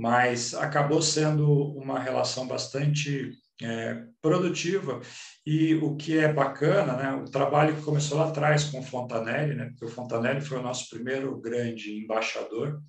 mas 0.00 0.54
acabou 0.54 1.02
sendo 1.02 1.46
uma 1.76 1.98
relação 1.98 2.46
bastante 2.46 3.32
é, 3.62 4.02
produtiva. 4.22 5.00
E 5.44 5.74
o 5.74 5.94
que 5.94 6.16
é 6.16 6.32
bacana, 6.32 6.94
né, 6.94 7.12
o 7.12 7.30
trabalho 7.30 7.76
que 7.76 7.82
começou 7.82 8.16
lá 8.16 8.28
atrás 8.28 8.64
com 8.64 8.80
o 8.80 8.82
Fontanelli, 8.82 9.54
né, 9.54 9.66
porque 9.66 9.84
o 9.84 9.94
Fontanelli 9.94 10.40
foi 10.40 10.58
o 10.58 10.62
nosso 10.62 10.88
primeiro 10.88 11.38
grande 11.38 11.92
embaixador 12.02 12.80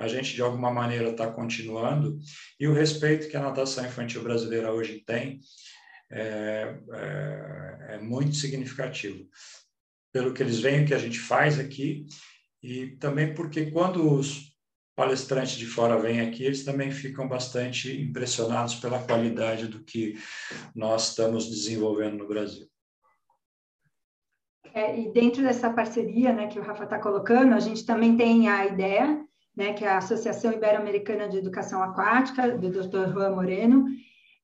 a 0.00 0.08
gente 0.08 0.34
de 0.34 0.40
alguma 0.40 0.72
maneira 0.72 1.10
está 1.10 1.30
continuando, 1.30 2.18
e 2.58 2.66
o 2.66 2.72
respeito 2.72 3.28
que 3.28 3.36
a 3.36 3.42
natação 3.42 3.84
infantil 3.84 4.22
brasileira 4.22 4.72
hoje 4.72 5.04
tem 5.06 5.40
é, 6.10 6.74
é, 6.94 7.86
é 7.90 7.98
muito 7.98 8.34
significativo. 8.34 9.28
Pelo 10.10 10.32
que 10.32 10.42
eles 10.42 10.58
veem 10.58 10.86
que 10.86 10.94
a 10.94 10.98
gente 10.98 11.18
faz 11.18 11.58
aqui, 11.58 12.06
e 12.62 12.96
também 12.96 13.34
porque 13.34 13.70
quando 13.70 14.10
os 14.10 14.56
palestrantes 14.96 15.56
de 15.56 15.66
fora 15.66 16.00
vêm 16.00 16.22
aqui, 16.22 16.44
eles 16.44 16.64
também 16.64 16.90
ficam 16.90 17.28
bastante 17.28 18.00
impressionados 18.00 18.76
pela 18.76 19.02
qualidade 19.02 19.68
do 19.68 19.84
que 19.84 20.18
nós 20.74 21.10
estamos 21.10 21.46
desenvolvendo 21.46 22.16
no 22.16 22.26
Brasil. 22.26 22.66
É, 24.72 24.98
e 24.98 25.12
dentro 25.12 25.42
dessa 25.42 25.68
parceria 25.70 26.32
né, 26.32 26.46
que 26.46 26.58
o 26.58 26.62
Rafa 26.62 26.84
está 26.84 26.98
colocando, 26.98 27.52
a 27.54 27.60
gente 27.60 27.84
também 27.84 28.16
tem 28.16 28.48
a 28.48 28.64
ideia, 28.64 29.26
né, 29.56 29.72
que 29.72 29.84
é 29.84 29.88
a 29.88 29.98
Associação 29.98 30.52
Ibero-Americana 30.52 31.28
de 31.28 31.38
Educação 31.38 31.82
Aquática, 31.82 32.50
do 32.50 32.70
Dr. 32.70 33.12
Juan 33.12 33.34
Moreno, 33.34 33.86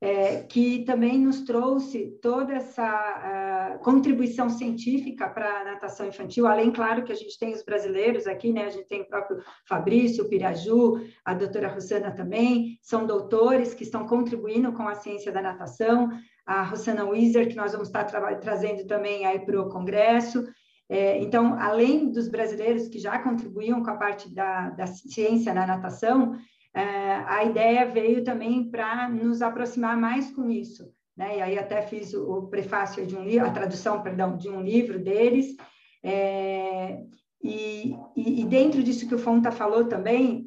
é, 0.01 0.43
que 0.43 0.85
também 0.85 1.19
nos 1.19 1.41
trouxe 1.41 2.19
toda 2.21 2.55
essa 2.55 3.77
uh, 3.77 3.83
contribuição 3.83 4.51
científica 4.51 5.27
para 5.29 5.61
a 5.61 5.65
natação 5.65 6.07
infantil, 6.07 6.47
além, 6.47 6.71
claro, 6.71 7.03
que 7.03 7.13
a 7.13 7.17
gente 7.17 7.39
tem 7.39 7.55
os 7.55 7.65
brasileiros 7.65 8.27
aqui, 8.27 8.53
né? 8.53 8.67
A 8.67 8.71
gente 8.71 8.87
tem 8.89 9.01
o 9.01 9.09
próprio 9.09 9.43
Fabrício, 9.67 10.25
o 10.25 10.29
Piraju, 10.29 11.01
a 11.25 11.33
doutora 11.33 11.69
Rosana 11.69 12.11
também, 12.11 12.79
são 12.83 13.07
doutores 13.07 13.73
que 13.73 13.85
estão 13.85 14.07
contribuindo 14.07 14.71
com 14.73 14.87
a 14.87 14.95
ciência 14.95 15.33
da 15.33 15.41
natação, 15.41 16.11
a 16.45 16.63
Rosana 16.63 17.05
Weiser, 17.07 17.49
que 17.49 17.57
nós 17.57 17.73
vamos 17.73 17.89
estar 17.89 18.05
tra 18.05 18.35
trazendo 18.37 18.87
também 18.87 19.25
aí 19.25 19.39
para 19.47 19.61
o 19.61 19.71
Congresso. 19.71 20.45
É, 20.89 21.19
então, 21.19 21.59
além 21.59 22.11
dos 22.11 22.29
brasileiros 22.29 22.89
que 22.89 22.99
já 22.99 23.19
contribuíam 23.19 23.83
com 23.83 23.91
a 23.91 23.97
parte 23.97 24.33
da, 24.33 24.71
da 24.71 24.87
ciência 24.87 25.53
na 25.53 25.67
natação, 25.67 26.39
é, 26.73 27.15
a 27.27 27.45
ideia 27.45 27.87
veio 27.87 28.23
também 28.23 28.71
para 28.71 29.09
nos 29.09 29.43
aproximar 29.43 29.97
mais 29.97 30.31
com 30.31 30.51
isso. 30.51 30.93
Né? 31.17 31.39
E 31.39 31.43
aí 31.43 31.59
até 31.59 31.83
fiz 31.83 32.13
o, 32.13 32.31
o 32.31 32.49
prefácio 32.49 33.07
de 33.07 33.17
um 33.17 33.25
livro, 33.25 33.47
a 33.47 33.53
tradução, 33.53 34.03
perdão, 34.03 34.37
de 34.37 34.49
um 34.49 34.61
livro 34.61 34.99
deles. 34.99 35.57
É, 36.05 37.01
e, 37.43 37.97
e, 38.17 38.43
e, 38.43 38.45
dentro 38.45 38.83
disso 38.83 39.09
que 39.09 39.15
o 39.15 39.19
Fonta 39.19 39.51
falou 39.51 39.85
também, 39.85 40.45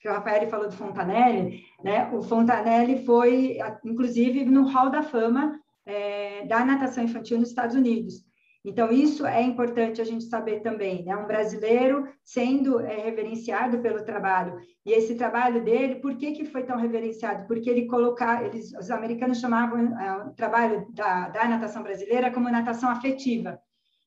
que 0.00 0.08
o 0.08 0.12
Rafael 0.12 0.48
falou 0.48 0.68
do 0.68 0.74
Fontanelli, 0.74 1.62
né? 1.82 2.10
O 2.12 2.22
Fontanelli 2.22 3.04
foi, 3.04 3.58
inclusive, 3.84 4.44
no 4.44 4.66
Hall 4.68 4.90
da 4.90 5.02
Fama 5.02 5.60
é, 5.84 6.46
da 6.46 6.64
natação 6.64 7.04
infantil 7.04 7.38
nos 7.38 7.48
Estados 7.48 7.76
Unidos. 7.76 8.24
Então, 8.64 8.92
isso 8.92 9.24
é 9.24 9.42
importante 9.42 10.02
a 10.02 10.04
gente 10.04 10.24
saber 10.24 10.60
também, 10.60 11.02
né? 11.02 11.16
Um 11.16 11.26
brasileiro 11.26 12.06
sendo 12.22 12.78
é, 12.80 12.96
reverenciado 12.96 13.78
pelo 13.78 14.04
trabalho. 14.04 14.58
E 14.84 14.92
esse 14.92 15.14
trabalho 15.14 15.64
dele, 15.64 15.96
por 15.96 16.14
que, 16.16 16.32
que 16.32 16.44
foi 16.44 16.64
tão 16.64 16.76
reverenciado? 16.76 17.46
Porque 17.46 17.70
ele 17.70 17.86
colocar, 17.86 18.44
eles, 18.44 18.72
os 18.74 18.90
americanos 18.90 19.40
chamavam 19.40 19.98
é, 19.98 20.26
o 20.26 20.30
trabalho 20.34 20.86
da, 20.92 21.30
da 21.30 21.48
natação 21.48 21.82
brasileira 21.82 22.30
como 22.30 22.50
natação 22.50 22.90
afetiva. 22.90 23.58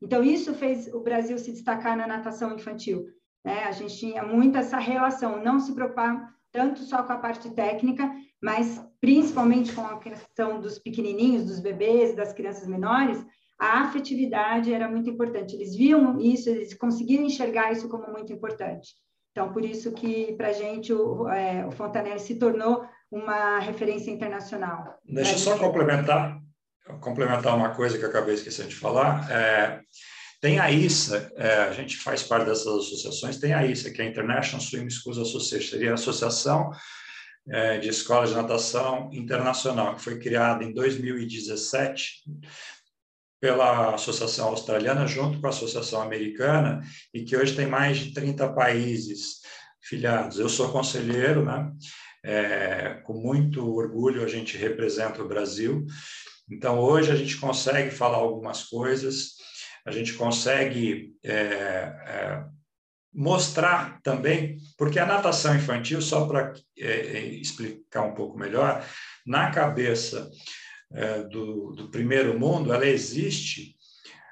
Então, 0.01 0.24
isso 0.24 0.53
fez 0.53 0.88
o 0.93 1.00
Brasil 1.00 1.38
se 1.39 1.51
destacar 1.51 1.98
na 1.98 2.05
natação 2.05 2.53
infantil. 2.53 3.05
Né? 3.43 3.63
A 3.63 3.72
gente 3.72 3.98
tinha 3.98 4.24
muito 4.24 4.57
essa 4.57 4.77
relação, 4.77 5.43
não 5.43 5.60
se 5.60 5.74
preocupar 5.74 6.31
tanto 6.51 6.81
só 6.81 7.01
com 7.01 7.13
a 7.13 7.17
parte 7.17 7.50
técnica, 7.50 8.13
mas 8.39 8.86
principalmente 9.01 9.74
com 9.74 9.81
a 9.81 9.98
questão 9.98 10.62
dos 10.62 10.77
pequenininhos, 10.77 11.45
dos 11.45 11.60
bebês, 11.60 12.15
das 12.15 12.31
crianças 12.31 12.67
menores, 12.67 13.25
a 13.63 13.84
afetividade 13.84 14.74
era 14.74 14.89
muito 14.89 15.10
importante. 15.10 15.55
Eles 15.55 15.74
viam 15.74 16.20
isso, 16.20 16.50
eles 16.50 16.74
conseguiram 16.74 17.24
enxergar 17.24 17.72
isso 17.72 17.88
como 17.88 18.12
muito 18.12 18.34
importante. 18.34 18.89
Então, 19.32 19.53
por 19.53 19.63
isso 19.63 19.93
que, 19.93 20.34
para 20.34 20.50
a 20.50 20.53
gente, 20.53 20.91
o, 20.91 21.29
é, 21.29 21.65
o 21.65 21.72
Fontanelli 21.72 22.20
se 22.20 22.36
tornou 22.36 22.86
uma 23.10 23.60
referência 23.60 24.12
internacional. 24.12 25.00
Deixa 25.05 25.36
eu 25.36 25.38
só 25.38 25.58
complementar, 25.58 26.38
complementar 27.00 27.55
uma 27.55 27.70
coisa 27.70 27.98
que 27.98 28.03
eu 28.03 28.10
acabei 28.10 28.36
esquecendo 28.36 28.67
de 28.67 28.75
falar. 28.75 29.32
É, 29.32 29.79
tem 30.41 30.60
a 30.60 30.70
ISA, 30.70 31.32
é, 31.38 31.53
a 31.60 31.72
gente 31.72 31.96
faz 31.96 32.22
parte 32.22 32.48
dessas 32.48 32.67
associações, 32.67 33.39
tem 33.39 33.53
a 33.53 33.65
ISA, 33.65 33.91
que 33.91 34.01
é 34.01 34.05
a 34.05 34.10
International 34.10 34.60
Swim 34.60 34.89
Schools 34.89 35.17
Association, 35.17 35.70
seria 35.70 35.91
a 35.91 35.93
Associação 35.93 36.70
é, 37.48 37.77
de 37.77 37.88
Escolas 37.88 38.32
de 38.32 38.36
Natação 38.36 39.10
Internacional, 39.13 39.96
que 39.96 40.01
foi 40.01 40.20
criada 40.20 40.65
em 40.65 40.74
2017 40.74 42.24
pela 43.43 43.95
Associação 43.95 44.47
Australiana 44.47 45.05
junto 45.05 45.41
com 45.41 45.47
a 45.47 45.50
Associação 45.50 46.01
Americana 46.01 46.81
e 47.13 47.25
que 47.25 47.35
hoje 47.35 47.53
tem 47.53 47.67
mais 47.67 47.97
de 47.97 48.13
30 48.13 48.53
países 48.53 49.41
filiados. 49.81 50.39
Eu 50.39 50.47
sou 50.47 50.71
conselheiro, 50.71 51.43
né? 51.43 51.69
É, 52.23 53.01
com 53.03 53.15
muito 53.15 53.69
orgulho 53.75 54.23
a 54.23 54.29
gente 54.29 54.55
representa 54.55 55.21
o 55.21 55.27
Brasil. 55.27 55.85
Então 56.50 56.79
hoje 56.79 57.12
a 57.12 57.17
gente 57.17 57.35
consegue 57.35 57.91
falar 57.91 58.15
algumas 58.15 58.63
coisas, 58.63 59.33
a 59.85 59.91
gente 59.91 60.13
consegue 60.13 61.13
é, 61.21 61.33
é, 61.33 62.43
mostrar 63.13 64.00
também, 64.03 64.55
porque 64.77 65.00
a 65.00 65.05
natação 65.05 65.53
infantil, 65.53 66.01
só 66.01 66.25
para 66.25 66.53
é, 66.79 66.88
é, 66.88 67.25
explicar 67.25 68.03
um 68.03 68.13
pouco 68.13 68.39
melhor, 68.39 68.88
na 69.27 69.51
cabeça 69.51 70.31
do, 71.29 71.71
do 71.71 71.89
primeiro 71.89 72.39
mundo, 72.39 72.73
ela 72.73 72.85
existe 72.85 73.75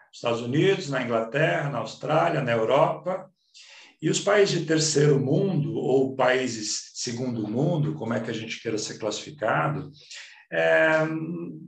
nos 0.09 0.17
Estados 0.17 0.41
Unidos, 0.41 0.89
na 0.89 1.01
Inglaterra, 1.01 1.69
na 1.69 1.79
Austrália, 1.79 2.41
na 2.41 2.51
Europa, 2.51 3.29
e 4.01 4.09
os 4.09 4.19
países 4.19 4.59
de 4.59 4.65
terceiro 4.65 5.19
mundo, 5.19 5.75
ou 5.75 6.15
países 6.15 6.91
segundo 6.95 7.47
mundo, 7.47 7.93
como 7.93 8.13
é 8.13 8.19
que 8.19 8.31
a 8.31 8.33
gente 8.33 8.61
queira 8.61 8.77
ser 8.77 8.97
classificado, 8.97 9.91
é, 10.51 11.07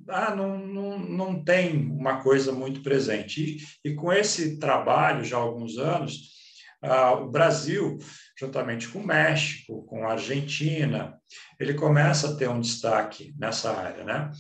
ah, 0.10 0.36
não, 0.36 0.58
não, 0.58 1.00
não 1.00 1.44
tem 1.44 1.90
uma 1.92 2.22
coisa 2.22 2.52
muito 2.52 2.82
presente. 2.82 3.58
E, 3.84 3.90
e 3.90 3.96
com 3.96 4.12
esse 4.12 4.60
trabalho, 4.60 5.24
já 5.24 5.38
há 5.38 5.40
alguns 5.40 5.78
anos, 5.78 6.34
ah, 6.82 7.14
o 7.14 7.30
Brasil, 7.30 7.98
juntamente 8.38 8.90
com 8.90 9.00
o 9.00 9.08
México, 9.08 9.86
com 9.86 10.06
a 10.06 10.14
Argentina, 10.14 11.18
ele 11.60 11.76
começa 11.76 12.30
a 12.32 12.36
ter 12.36 12.50
um 12.50 12.60
destaque 12.60 13.34
nessa 13.40 13.72
área, 13.72 14.04
né? 14.04 14.32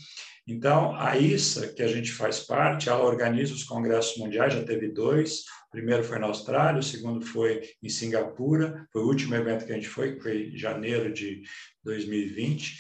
Então, 0.45 0.93
a 0.95 1.17
ISA, 1.17 1.69
que 1.73 1.81
a 1.81 1.87
gente 1.87 2.11
faz 2.11 2.41
parte, 2.41 2.89
ela 2.89 3.05
organiza 3.05 3.53
os 3.53 3.63
congressos 3.63 4.17
mundiais, 4.17 4.53
já 4.53 4.63
teve 4.63 4.89
dois. 4.89 5.43
O 5.67 5.71
primeiro 5.71 6.03
foi 6.03 6.19
na 6.19 6.27
Austrália, 6.27 6.81
o 6.81 6.83
segundo 6.83 7.25
foi 7.25 7.61
em 7.81 7.89
Singapura, 7.89 8.85
foi 8.91 9.01
o 9.01 9.07
último 9.07 9.35
evento 9.35 9.65
que 9.65 9.71
a 9.71 9.75
gente 9.75 9.87
foi, 9.87 10.15
que 10.15 10.21
foi 10.21 10.49
em 10.49 10.57
janeiro 10.57 11.13
de 11.13 11.43
2020. 11.83 12.77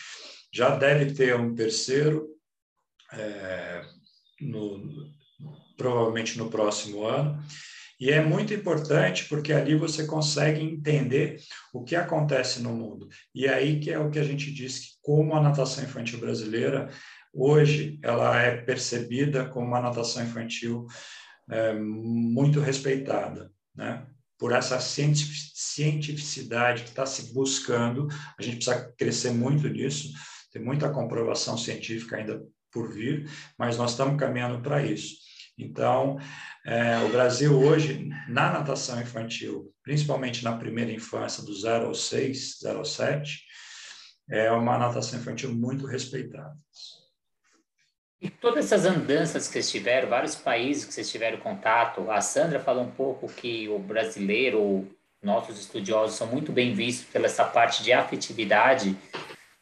Já 0.53 0.75
deve 0.75 1.13
ter 1.13 1.35
um 1.35 1.55
terceiro, 1.55 2.27
é, 3.13 3.81
no, 4.41 4.83
provavelmente 5.77 6.37
no 6.37 6.49
próximo 6.49 7.05
ano. 7.05 7.41
E 7.99 8.11
é 8.11 8.21
muito 8.21 8.53
importante 8.53 9.25
porque 9.29 9.53
ali 9.53 9.75
você 9.75 10.05
consegue 10.05 10.61
entender 10.61 11.39
o 11.73 11.85
que 11.85 11.95
acontece 11.95 12.61
no 12.61 12.73
mundo. 12.73 13.07
E 13.33 13.45
é 13.45 13.53
aí 13.53 13.79
que 13.79 13.89
é 13.89 13.97
o 13.97 14.11
que 14.11 14.19
a 14.19 14.23
gente 14.23 14.51
diz 14.51 14.79
que 14.79 14.87
como 15.01 15.33
a 15.33 15.41
natação 15.41 15.83
infantil 15.83 16.19
brasileira 16.19 16.89
hoje 17.33 17.99
ela 18.03 18.39
é 18.39 18.57
percebida 18.57 19.45
como 19.45 19.67
uma 19.67 19.81
natação 19.81 20.23
infantil 20.23 20.85
é, 21.49 21.73
muito 21.73 22.59
respeitada, 22.59 23.51
né? 23.75 24.05
Por 24.37 24.51
essa 24.51 24.79
cientificidade 24.79 26.83
que 26.83 26.89
está 26.89 27.05
se 27.05 27.33
buscando, 27.33 28.07
a 28.37 28.41
gente 28.41 28.57
precisa 28.57 28.93
crescer 28.97 29.31
muito 29.31 29.67
nisso, 29.69 30.11
tem 30.51 30.61
muita 30.61 30.89
comprovação 30.89 31.57
científica 31.57 32.17
ainda 32.17 32.43
por 32.71 32.91
vir, 32.91 33.29
mas 33.57 33.77
nós 33.77 33.91
estamos 33.91 34.19
caminhando 34.19 34.61
para 34.61 34.83
isso. 34.83 35.15
Então, 35.57 36.17
é, 36.65 36.97
o 37.05 37.09
Brasil 37.09 37.57
hoje, 37.57 38.09
na 38.27 38.51
natação 38.51 38.99
infantil, 38.99 39.71
principalmente 39.83 40.43
na 40.43 40.57
primeira 40.57 40.91
infância, 40.91 41.43
do 41.43 41.53
0 41.53 41.87
ao 41.87 41.93
6, 41.93 42.59
0 42.59 42.79
ao 42.79 42.85
7, 42.85 43.39
é 44.29 44.51
uma 44.51 44.77
natação 44.77 45.19
infantil 45.19 45.53
muito 45.53 45.85
respeitada. 45.85 46.55
E 48.23 48.29
todas 48.29 48.71
essas 48.71 48.85
andanças 48.85 49.47
que 49.47 49.53
vocês 49.53 49.69
tiveram, 49.69 50.07
vários 50.07 50.33
países 50.33 50.85
que 50.85 50.93
vocês 50.93 51.11
tiveram 51.11 51.39
contato, 51.39 52.09
a 52.09 52.21
Sandra 52.21 52.57
falou 52.57 52.85
um 52.85 52.89
pouco 52.89 53.27
que 53.27 53.67
o 53.67 53.77
brasileiro, 53.77 54.87
nossos 55.21 55.59
estudiosos, 55.59 56.15
são 56.15 56.27
muito 56.27 56.49
bem 56.49 56.73
vistos 56.73 57.05
pela 57.11 57.25
essa 57.25 57.43
parte 57.43 57.83
de 57.83 57.91
afetividade. 57.91 58.95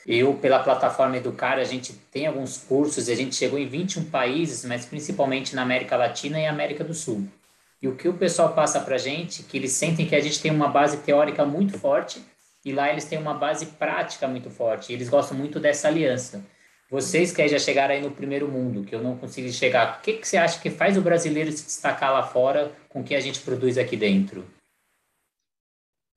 Eu, 0.06 0.36
pela 0.36 0.60
plataforma 0.60 1.18
Educar, 1.18 1.58
a 1.58 1.64
gente 1.64 1.92
tem 2.12 2.28
alguns 2.28 2.60
cursos 2.60 3.08
e 3.08 3.12
a 3.12 3.16
gente 3.16 3.36
chegou 3.36 3.58
em 3.58 3.68
21 3.68 4.12
países, 4.12 4.64
mas 4.64 4.86
principalmente 4.86 5.56
na 5.56 5.64
América 5.64 5.98
Latina 5.98 6.40
e 6.40 6.46
América 6.46 6.84
do 6.84 6.94
Sul. 6.94 7.28
E 7.82 7.88
o 7.88 7.96
que 7.96 8.08
o 8.08 8.14
pessoal 8.14 8.54
passa 8.54 8.80
para 8.80 8.94
a 8.94 9.00
gente, 9.00 9.42
que 9.42 9.58
eles 9.58 9.72
sentem 9.72 10.06
que 10.06 10.16
a 10.16 10.22
gente 10.22 10.40
tem 10.40 10.52
uma 10.52 10.68
base 10.68 10.98
teórica 10.98 11.44
muito 11.44 11.80
forte 11.80 12.22
e 12.64 12.72
lá 12.72 12.92
eles 12.92 13.06
têm 13.06 13.18
uma 13.18 13.34
base 13.34 13.66
prática 13.66 14.28
muito 14.28 14.52
forte. 14.52 14.94
Eles 14.94 15.10
gostam 15.10 15.36
muito 15.36 15.60
dessa 15.60 15.88
aliança. 15.88 16.46
Vocês 16.92 17.32
que 17.32 17.48
já 17.48 17.58
chegaram 17.58 17.96
aí 17.96 18.02
no 18.02 18.12
primeiro 18.12 18.48
mundo, 18.48 18.84
que 18.84 18.94
eu 18.94 19.02
não 19.02 19.18
consegui 19.18 19.52
chegar, 19.52 19.98
o 19.98 20.02
que, 20.02 20.14
que 20.14 20.28
você 20.28 20.38
acha 20.38 20.62
que 20.62 20.70
faz 20.70 20.98
o 20.98 21.02
brasileiro 21.02 21.52
se 21.52 21.64
destacar 21.64 22.12
lá 22.12 22.22
fora 22.22 22.72
com 22.90 23.00
o 23.00 23.04
que 23.04 23.16
a 23.16 23.20
gente 23.22 23.40
produz 23.40 23.78
aqui 23.78 23.96
dentro? 23.96 24.46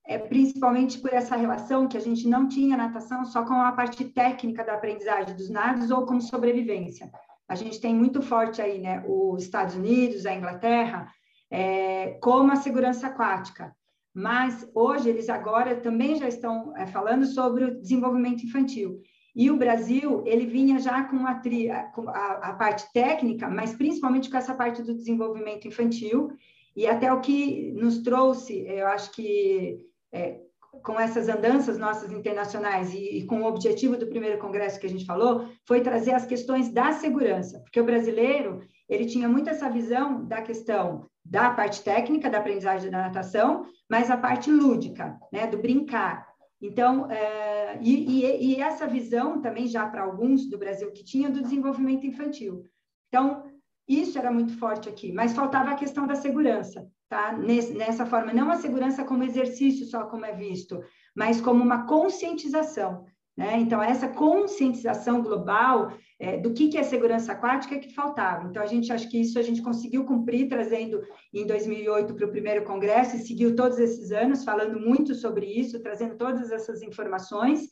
é 0.06 0.18
principalmente 0.18 0.98
por 0.98 1.12
essa 1.12 1.34
relação 1.34 1.88
que 1.88 1.96
a 1.96 2.00
gente 2.00 2.28
não 2.28 2.46
tinha 2.46 2.76
natação 2.76 3.24
só 3.24 3.44
com 3.44 3.54
a 3.54 3.72
parte 3.72 4.04
técnica 4.04 4.62
da 4.62 4.74
aprendizagem 4.74 5.34
dos 5.34 5.48
nados 5.48 5.90
ou 5.90 6.04
como 6.04 6.20
sobrevivência. 6.20 7.10
A 7.48 7.54
gente 7.54 7.80
tem 7.80 7.94
muito 7.94 8.20
forte 8.20 8.60
aí, 8.60 8.78
né, 8.78 9.02
os 9.06 9.42
Estados 9.42 9.74
Unidos, 9.74 10.26
a 10.26 10.34
Inglaterra, 10.34 11.10
é, 11.50 12.18
como 12.20 12.52
a 12.52 12.56
segurança 12.56 13.06
aquática. 13.06 13.74
Mas 14.14 14.68
hoje 14.74 15.08
eles 15.08 15.28
agora 15.28 15.74
também 15.76 16.16
já 16.16 16.28
estão 16.28 16.76
é, 16.76 16.86
falando 16.86 17.26
sobre 17.26 17.64
o 17.64 17.80
desenvolvimento 17.80 18.44
infantil. 18.44 19.00
E 19.34 19.50
o 19.50 19.56
Brasil, 19.56 20.22
ele 20.26 20.46
vinha 20.46 20.78
já 20.78 21.04
com 21.04 21.26
a, 21.26 21.34
tri, 21.34 21.68
com 21.94 22.08
a, 22.08 22.32
a 22.34 22.52
parte 22.52 22.92
técnica, 22.92 23.48
mas 23.48 23.74
principalmente 23.74 24.30
com 24.30 24.36
essa 24.36 24.54
parte 24.54 24.82
do 24.82 24.94
desenvolvimento 24.94 25.66
infantil, 25.66 26.30
e 26.76 26.86
até 26.86 27.12
o 27.12 27.20
que 27.20 27.72
nos 27.72 27.98
trouxe, 27.98 28.64
eu 28.66 28.86
acho 28.88 29.12
que 29.12 29.78
é, 30.12 30.40
com 30.82 30.98
essas 30.98 31.28
andanças 31.28 31.78
nossas 31.78 32.12
internacionais 32.12 32.92
e, 32.92 33.18
e, 33.18 33.26
com 33.26 33.42
o 33.42 33.46
objetivo 33.46 33.96
do 33.96 34.06
primeiro 34.06 34.38
congresso 34.38 34.78
que 34.78 34.86
a 34.86 34.90
gente 34.90 35.06
falou, 35.06 35.46
foi 35.66 35.80
trazer 35.80 36.12
as 36.12 36.26
questões 36.26 36.68
da 36.68 36.92
segurança, 36.92 37.60
porque 37.60 37.80
o 37.80 37.84
brasileiro, 37.84 38.60
ele 38.88 39.06
tinha 39.06 39.28
muito 39.28 39.48
essa 39.50 39.68
visão 39.68 40.24
da 40.24 40.42
questão 40.42 41.06
da 41.24 41.50
parte 41.50 41.82
técnica 41.82 42.28
da 42.28 42.38
aprendizagem 42.38 42.90
da 42.90 42.98
natação, 42.98 43.64
mas 43.88 44.10
a 44.10 44.16
parte 44.16 44.50
lúdica, 44.50 45.18
né, 45.32 45.46
do 45.46 45.58
brincar. 45.58 46.26
Então, 46.66 47.10
é, 47.10 47.78
e, 47.82 48.22
e, 48.22 48.54
e, 48.54 48.60
essa 48.62 48.86
visão 48.86 49.42
também 49.42 49.66
já 49.66 49.86
para 49.86 50.02
alguns 50.02 50.48
do 50.48 50.56
Brasil 50.56 50.90
que 50.92 51.04
tinha 51.04 51.28
do 51.28 51.42
desenvolvimento 51.42 52.06
infantil. 52.06 52.64
Então, 53.08 53.44
isso 53.86 54.18
era 54.18 54.32
muito 54.32 54.56
forte 54.56 54.88
aqui, 54.88 55.12
mas 55.12 55.34
faltava 55.34 55.72
a 55.72 55.74
questão 55.74 56.06
da 56.06 56.14
segurança, 56.14 56.88
tá? 57.06 57.36
nessa 57.36 58.06
forma, 58.06 58.32
não 58.32 58.50
a 58.50 58.56
segurança 58.56 59.04
como 59.04 59.22
exercício 59.24 59.84
só 59.84 60.06
como 60.06 60.24
é 60.24 60.32
visto, 60.32 60.82
mas 61.14 61.38
como 61.38 61.62
uma 61.62 61.84
conscientização. 61.86 63.04
Né? 63.36 63.56
Então, 63.58 63.82
essa 63.82 64.08
conscientização 64.08 65.20
global 65.20 65.92
é, 66.20 66.36
do 66.36 66.52
que, 66.52 66.68
que 66.68 66.78
é 66.78 66.84
segurança 66.84 67.32
aquática 67.32 67.74
é 67.74 67.78
que 67.78 67.92
faltava. 67.92 68.48
Então, 68.48 68.62
a 68.62 68.66
gente 68.66 68.92
acha 68.92 69.08
que 69.08 69.20
isso 69.20 69.38
a 69.38 69.42
gente 69.42 69.60
conseguiu 69.60 70.04
cumprir, 70.04 70.48
trazendo 70.48 71.02
em 71.32 71.44
2008 71.44 72.14
para 72.14 72.26
o 72.26 72.30
primeiro 72.30 72.64
congresso, 72.64 73.16
e 73.16 73.20
seguiu 73.20 73.56
todos 73.56 73.78
esses 73.78 74.12
anos 74.12 74.44
falando 74.44 74.78
muito 74.78 75.14
sobre 75.14 75.46
isso, 75.46 75.82
trazendo 75.82 76.16
todas 76.16 76.52
essas 76.52 76.80
informações. 76.82 77.68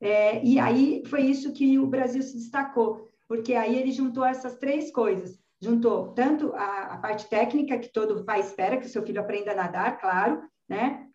É, 0.00 0.42
e 0.42 0.58
aí 0.58 1.02
foi 1.06 1.22
isso 1.22 1.52
que 1.52 1.78
o 1.78 1.86
Brasil 1.86 2.22
se 2.22 2.36
destacou, 2.36 3.08
porque 3.28 3.54
aí 3.54 3.78
ele 3.78 3.92
juntou 3.92 4.24
essas 4.24 4.56
três 4.56 4.90
coisas. 4.90 5.38
Juntou 5.60 6.08
tanto 6.08 6.52
a, 6.54 6.94
a 6.94 6.96
parte 6.96 7.28
técnica, 7.28 7.78
que 7.78 7.92
todo 7.92 8.24
pai 8.24 8.40
espera 8.40 8.78
que 8.78 8.86
o 8.86 8.88
seu 8.88 9.02
filho 9.02 9.20
aprenda 9.20 9.52
a 9.52 9.56
nadar, 9.56 9.98
claro, 9.98 10.42
né? 10.68 11.06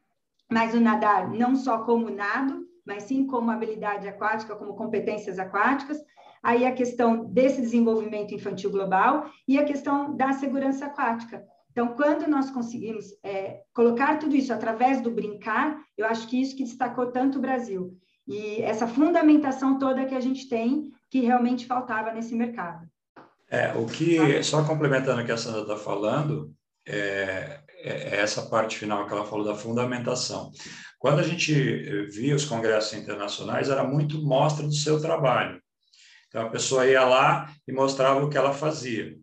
Mas 0.49 0.73
o 0.73 0.79
nadar 0.79 1.29
não 1.31 1.55
só 1.55 1.83
como 1.83 2.09
nado, 2.09 2.65
mas 2.89 3.03
sim 3.03 3.27
como 3.27 3.51
habilidade 3.51 4.07
aquática, 4.07 4.55
como 4.55 4.75
competências 4.75 5.37
aquáticas. 5.37 5.99
Aí 6.41 6.65
a 6.65 6.71
questão 6.71 7.23
desse 7.25 7.61
desenvolvimento 7.61 8.33
infantil 8.33 8.71
global 8.71 9.29
e 9.47 9.59
a 9.59 9.63
questão 9.63 10.15
da 10.15 10.33
segurança 10.33 10.87
aquática. 10.87 11.45
Então, 11.71 11.89
quando 11.89 12.27
nós 12.27 12.49
conseguimos 12.49 13.05
é, 13.23 13.61
colocar 13.73 14.17
tudo 14.17 14.35
isso 14.35 14.51
através 14.51 15.01
do 15.01 15.11
brincar, 15.11 15.79
eu 15.95 16.07
acho 16.07 16.27
que 16.27 16.41
isso 16.41 16.55
que 16.55 16.63
destacou 16.63 17.11
tanto 17.11 17.37
o 17.37 17.41
Brasil. 17.41 17.95
E 18.27 18.59
essa 18.63 18.87
fundamentação 18.87 19.77
toda 19.77 20.05
que 20.05 20.15
a 20.15 20.19
gente 20.19 20.49
tem, 20.49 20.89
que 21.11 21.19
realmente 21.19 21.67
faltava 21.67 22.11
nesse 22.11 22.35
mercado. 22.35 22.87
É, 23.51 23.71
o 23.73 23.85
que, 23.85 24.41
só 24.41 24.63
complementando 24.65 25.21
o 25.21 25.25
que 25.25 25.31
a 25.31 25.37
Sandra 25.37 25.61
está 25.61 25.77
falando, 25.77 26.51
é, 26.87 27.59
é, 27.81 28.17
essa 28.17 28.43
parte 28.43 28.77
final 28.77 29.07
que 29.07 29.13
ela 29.13 29.25
falou 29.25 29.45
da 29.45 29.55
fundamentação. 29.55 30.51
Quando 30.97 31.19
a 31.19 31.23
gente 31.23 31.53
via 32.09 32.35
os 32.35 32.45
congressos 32.45 32.93
internacionais, 32.93 33.69
era 33.69 33.83
muito 33.83 34.21
mostra 34.21 34.65
do 34.65 34.73
seu 34.73 34.99
trabalho. 35.01 35.61
Então, 36.27 36.45
a 36.45 36.49
pessoa 36.49 36.85
ia 36.85 37.03
lá 37.05 37.51
e 37.67 37.71
mostrava 37.71 38.23
o 38.23 38.29
que 38.29 38.37
ela 38.37 38.53
fazia. 38.53 39.15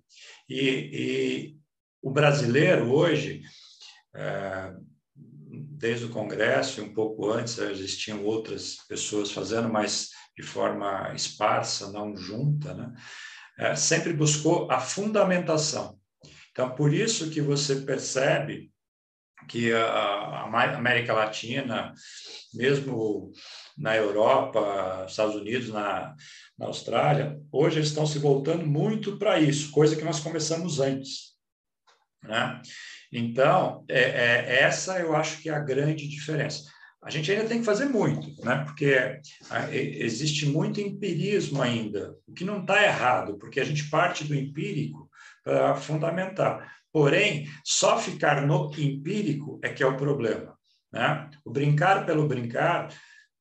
E, 0.49 0.61
e 0.93 1.57
o 2.03 2.11
brasileiro, 2.11 2.93
hoje, 2.93 3.43
é, 4.15 4.73
desde 5.47 6.07
o 6.07 6.11
congresso, 6.11 6.83
um 6.83 6.93
pouco 6.93 7.31
antes, 7.31 7.59
existiam 7.59 8.25
outras 8.25 8.77
pessoas 8.89 9.31
fazendo, 9.31 9.69
mas 9.69 10.11
de 10.37 10.43
forma 10.43 11.13
esparsa, 11.15 11.93
não 11.93 12.17
junta, 12.17 12.75
né? 12.75 12.93
É, 13.59 13.75
sempre 13.75 14.13
buscou 14.13 14.71
a 14.71 14.79
fundamentação. 14.79 15.99
Então, 16.57 16.71
por 16.71 16.95
isso 16.95 17.29
que 17.29 17.43
você 17.43 17.83
percebe 17.83 18.73
que 19.47 19.75
a 19.75 20.45
América 20.75 21.13
Latina, 21.13 21.93
mesmo 22.55 23.31
na 23.77 23.95
Europa, 23.95 25.05
Estados 25.07 25.35
Unidos, 25.35 25.69
na, 25.69 26.17
na 26.59 26.67
Austrália, 26.67 27.39
hoje 27.53 27.77
eles 27.77 27.89
estão 27.89 28.07
se 28.07 28.19
voltando 28.19 28.67
muito 28.67 29.19
para 29.19 29.39
isso, 29.39 29.71
coisa 29.71 29.95
que 29.95 30.05
nós 30.05 30.19
começamos 30.19 30.81
antes. 30.81 31.35
Né? 32.23 32.63
Então, 33.13 33.85
é, 33.87 34.01
é, 34.01 34.63
essa 34.63 34.99
eu 34.99 35.15
acho 35.15 35.43
que 35.43 35.51
é 35.51 35.53
a 35.53 35.61
grande 35.61 36.09
diferença. 36.09 36.63
A 37.05 37.11
gente 37.11 37.31
ainda 37.31 37.45
tem 37.45 37.59
que 37.59 37.67
fazer 37.67 37.85
muito, 37.85 38.35
né? 38.43 38.65
porque 38.65 39.21
existe 39.71 40.47
muito 40.47 40.81
empirismo 40.81 41.61
ainda, 41.61 42.17
o 42.27 42.33
que 42.33 42.45
não 42.45 42.63
está 42.63 42.83
errado, 42.83 43.37
porque 43.37 43.61
a 43.61 43.65
gente 43.65 43.91
parte 43.91 44.25
do 44.25 44.35
empírico 44.35 45.06
para 45.47 45.77
fundamentar. 45.77 46.75
Porém, 46.93 47.49
só 47.65 47.99
ficar 47.99 48.45
no 48.45 48.69
empírico 48.77 49.61
é 49.63 49.69
que 49.69 49.81
é 49.81 49.87
o 49.87 49.97
problema. 49.97 50.59
Né? 50.93 51.31
O 51.45 51.53
brincar 51.53 52.05
pelo 52.05 52.27
brincar 52.27 52.93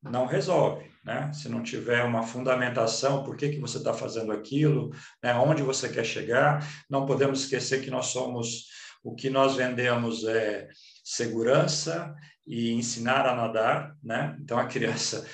não 0.04 0.28
resolve. 0.28 0.92
Né? 1.04 1.34
Se 1.34 1.50
não 1.50 1.64
tiver 1.64 2.04
uma 2.04 2.22
fundamentação, 2.22 3.24
por 3.24 3.36
que, 3.36 3.50
que 3.50 3.60
você 3.60 3.80
está 3.80 3.92
fazendo 3.92 4.32
aquilo, 4.32 4.92
né? 5.24 5.34
onde 5.34 5.64
você 5.64 5.90
quer 5.90 6.06
chegar, 6.06 6.64
não 6.88 7.08
podemos 7.08 7.42
esquecer 7.42 7.82
que 7.82 7.90
nós 7.90 8.08
somos, 8.08 8.66
o 9.04 9.16
que 9.16 9.32
nós 9.32 9.56
vendemos 9.56 10.24
é 10.26 10.68
segurança 11.04 12.14
e 12.46 12.72
ensinar 12.72 13.26
a 13.26 13.36
nadar, 13.36 13.96
né? 14.04 14.38
Então 14.40 14.58
a 14.60 14.66
criança 14.66 15.26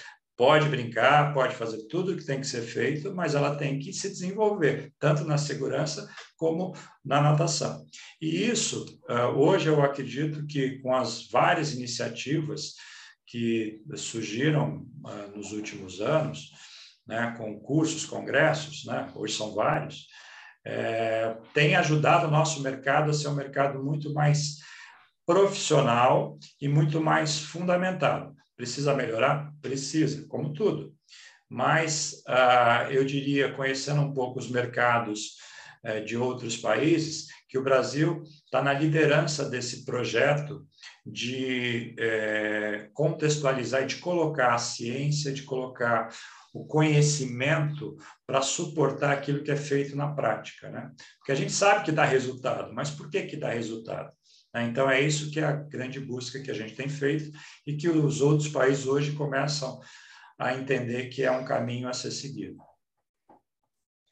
pode 0.41 0.69
brincar, 0.69 1.35
pode 1.35 1.53
fazer 1.53 1.85
tudo 1.87 2.13
o 2.13 2.17
que 2.17 2.25
tem 2.25 2.41
que 2.41 2.47
ser 2.47 2.63
feito, 2.63 3.13
mas 3.13 3.35
ela 3.35 3.55
tem 3.55 3.77
que 3.77 3.93
se 3.93 4.09
desenvolver, 4.09 4.91
tanto 4.97 5.23
na 5.23 5.37
segurança 5.37 6.09
como 6.35 6.75
na 7.05 7.21
natação. 7.21 7.85
E 8.19 8.49
isso, 8.49 8.83
ah, 9.07 9.29
hoje 9.29 9.67
eu 9.67 9.83
acredito 9.83 10.47
que 10.47 10.79
com 10.79 10.95
as 10.95 11.29
várias 11.29 11.73
iniciativas 11.73 12.73
que 13.27 13.83
surgiram 13.95 14.83
ah, 15.05 15.27
nos 15.35 15.51
últimos 15.51 16.01
anos, 16.01 16.49
né, 17.05 17.35
com 17.37 17.59
cursos, 17.59 18.03
congressos, 18.03 18.83
né, 18.83 19.11
hoje 19.13 19.35
são 19.35 19.53
vários, 19.53 20.07
é, 20.65 21.37
tem 21.53 21.75
ajudado 21.75 22.25
o 22.25 22.31
nosso 22.31 22.63
mercado 22.63 23.11
a 23.11 23.13
ser 23.13 23.27
um 23.27 23.35
mercado 23.35 23.83
muito 23.83 24.11
mais 24.11 24.57
profissional 25.23 26.39
e 26.59 26.67
muito 26.67 26.99
mais 26.99 27.37
fundamentado. 27.37 28.30
Precisa 28.61 28.93
melhorar? 28.93 29.51
Precisa, 29.59 30.23
como 30.27 30.53
tudo. 30.53 30.93
Mas 31.49 32.23
uh, 32.27 32.91
eu 32.91 33.03
diria, 33.03 33.51
conhecendo 33.53 34.01
um 34.01 34.13
pouco 34.13 34.37
os 34.37 34.51
mercados 34.51 35.37
uh, 35.83 36.05
de 36.05 36.15
outros 36.15 36.57
países, 36.57 37.25
que 37.49 37.57
o 37.57 37.63
Brasil 37.63 38.21
está 38.21 38.61
na 38.61 38.71
liderança 38.71 39.49
desse 39.49 39.83
projeto 39.83 40.63
de 41.03 41.95
uh, 41.97 42.93
contextualizar 42.93 43.81
e 43.81 43.87
de 43.87 43.95
colocar 43.95 44.53
a 44.53 44.59
ciência, 44.59 45.33
de 45.33 45.41
colocar 45.41 46.09
o 46.53 46.63
conhecimento 46.63 47.97
para 48.27 48.43
suportar 48.43 49.11
aquilo 49.11 49.41
que 49.41 49.49
é 49.49 49.55
feito 49.55 49.95
na 49.95 50.13
prática, 50.13 50.69
né? 50.69 50.91
Porque 51.17 51.31
a 51.31 51.35
gente 51.35 51.51
sabe 51.51 51.83
que 51.83 51.91
dá 51.91 52.05
resultado, 52.05 52.71
mas 52.75 52.91
por 52.91 53.09
que 53.09 53.23
que 53.23 53.37
dá 53.37 53.49
resultado? 53.49 54.11
Né? 54.53 54.63
Então, 54.65 54.89
é 54.89 55.01
isso 55.01 55.31
que 55.31 55.39
é 55.39 55.43
a 55.43 55.53
grande 55.53 55.99
busca 55.99 56.39
que 56.39 56.51
a 56.51 56.53
gente 56.53 56.75
tem 56.75 56.89
feito 56.89 57.31
e 57.65 57.75
que 57.75 57.89
os 57.89 58.21
outros 58.21 58.49
países 58.49 58.85
hoje 58.85 59.13
começam 59.13 59.79
a 60.37 60.53
entender 60.55 61.09
que 61.09 61.23
é 61.23 61.31
um 61.31 61.45
caminho 61.45 61.87
a 61.87 61.93
ser 61.93 62.11
seguido. 62.11 62.57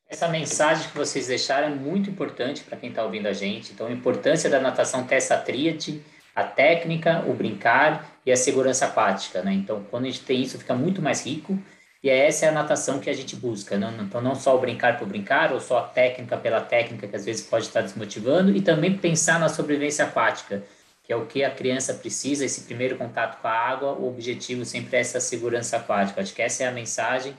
Essa 0.08 0.28
mensagem 0.28 0.89
que 0.89 0.97
vocês 0.97 1.28
deixaram 1.28 1.67
é 1.67 1.75
muito 1.75 2.10
importante 2.10 2.63
para 2.63 2.78
quem 2.78 2.89
está 2.89 3.04
ouvindo 3.04 3.28
a 3.28 3.34
gente. 3.34 3.73
Então, 3.73 3.88
a 3.88 3.91
importância 3.91 4.49
da 4.49 4.60
natação 4.60 5.06
ter 5.06 5.15
essa 5.15 5.38
tríade, 5.38 6.04
a 6.36 6.43
técnica, 6.43 7.23
o 7.28 7.34
brincar 7.34 8.19
e 8.25 8.32
a 8.32 8.36
segurança 8.36 8.86
aquática. 8.86 9.43
Né? 9.43 9.54
Então, 9.54 9.84
quando 9.89 10.06
a 10.06 10.10
gente 10.10 10.23
tem 10.23 10.41
isso, 10.41 10.58
fica 10.58 10.73
muito 10.73 11.02
mais 11.02 11.25
rico 11.25 11.60
e 12.01 12.09
essa 12.09 12.45
é 12.45 12.49
a 12.49 12.51
natação 12.51 12.99
que 12.99 13.09
a 13.09 13.13
gente 13.13 13.35
busca. 13.35 13.77
Não? 13.77 13.91
Então, 14.03 14.21
não 14.21 14.35
só 14.35 14.55
o 14.55 14.59
brincar 14.59 14.97
por 14.97 15.07
brincar, 15.07 15.51
ou 15.51 15.59
só 15.59 15.79
a 15.79 15.83
técnica 15.83 16.38
pela 16.38 16.62
técnica, 16.62 17.07
que 17.07 17.15
às 17.15 17.25
vezes 17.25 17.45
pode 17.45 17.65
estar 17.65 17.81
desmotivando, 17.81 18.55
e 18.55 18.62
também 18.62 18.97
pensar 18.97 19.39
na 19.39 19.49
sobrevivência 19.49 20.05
aquática, 20.05 20.63
que 21.03 21.12
é 21.12 21.15
o 21.15 21.25
que 21.25 21.43
a 21.43 21.51
criança 21.51 21.93
precisa, 21.93 22.45
esse 22.45 22.62
primeiro 22.62 22.95
contato 22.97 23.41
com 23.41 23.47
a 23.47 23.51
água, 23.51 23.91
o 23.93 24.07
objetivo 24.07 24.63
sempre 24.63 24.95
é 24.95 25.01
essa 25.01 25.19
segurança 25.19 25.77
aquática. 25.77 26.21
Acho 26.21 26.33
que 26.33 26.41
essa 26.41 26.63
é 26.63 26.67
a 26.67 26.71
mensagem. 26.71 27.33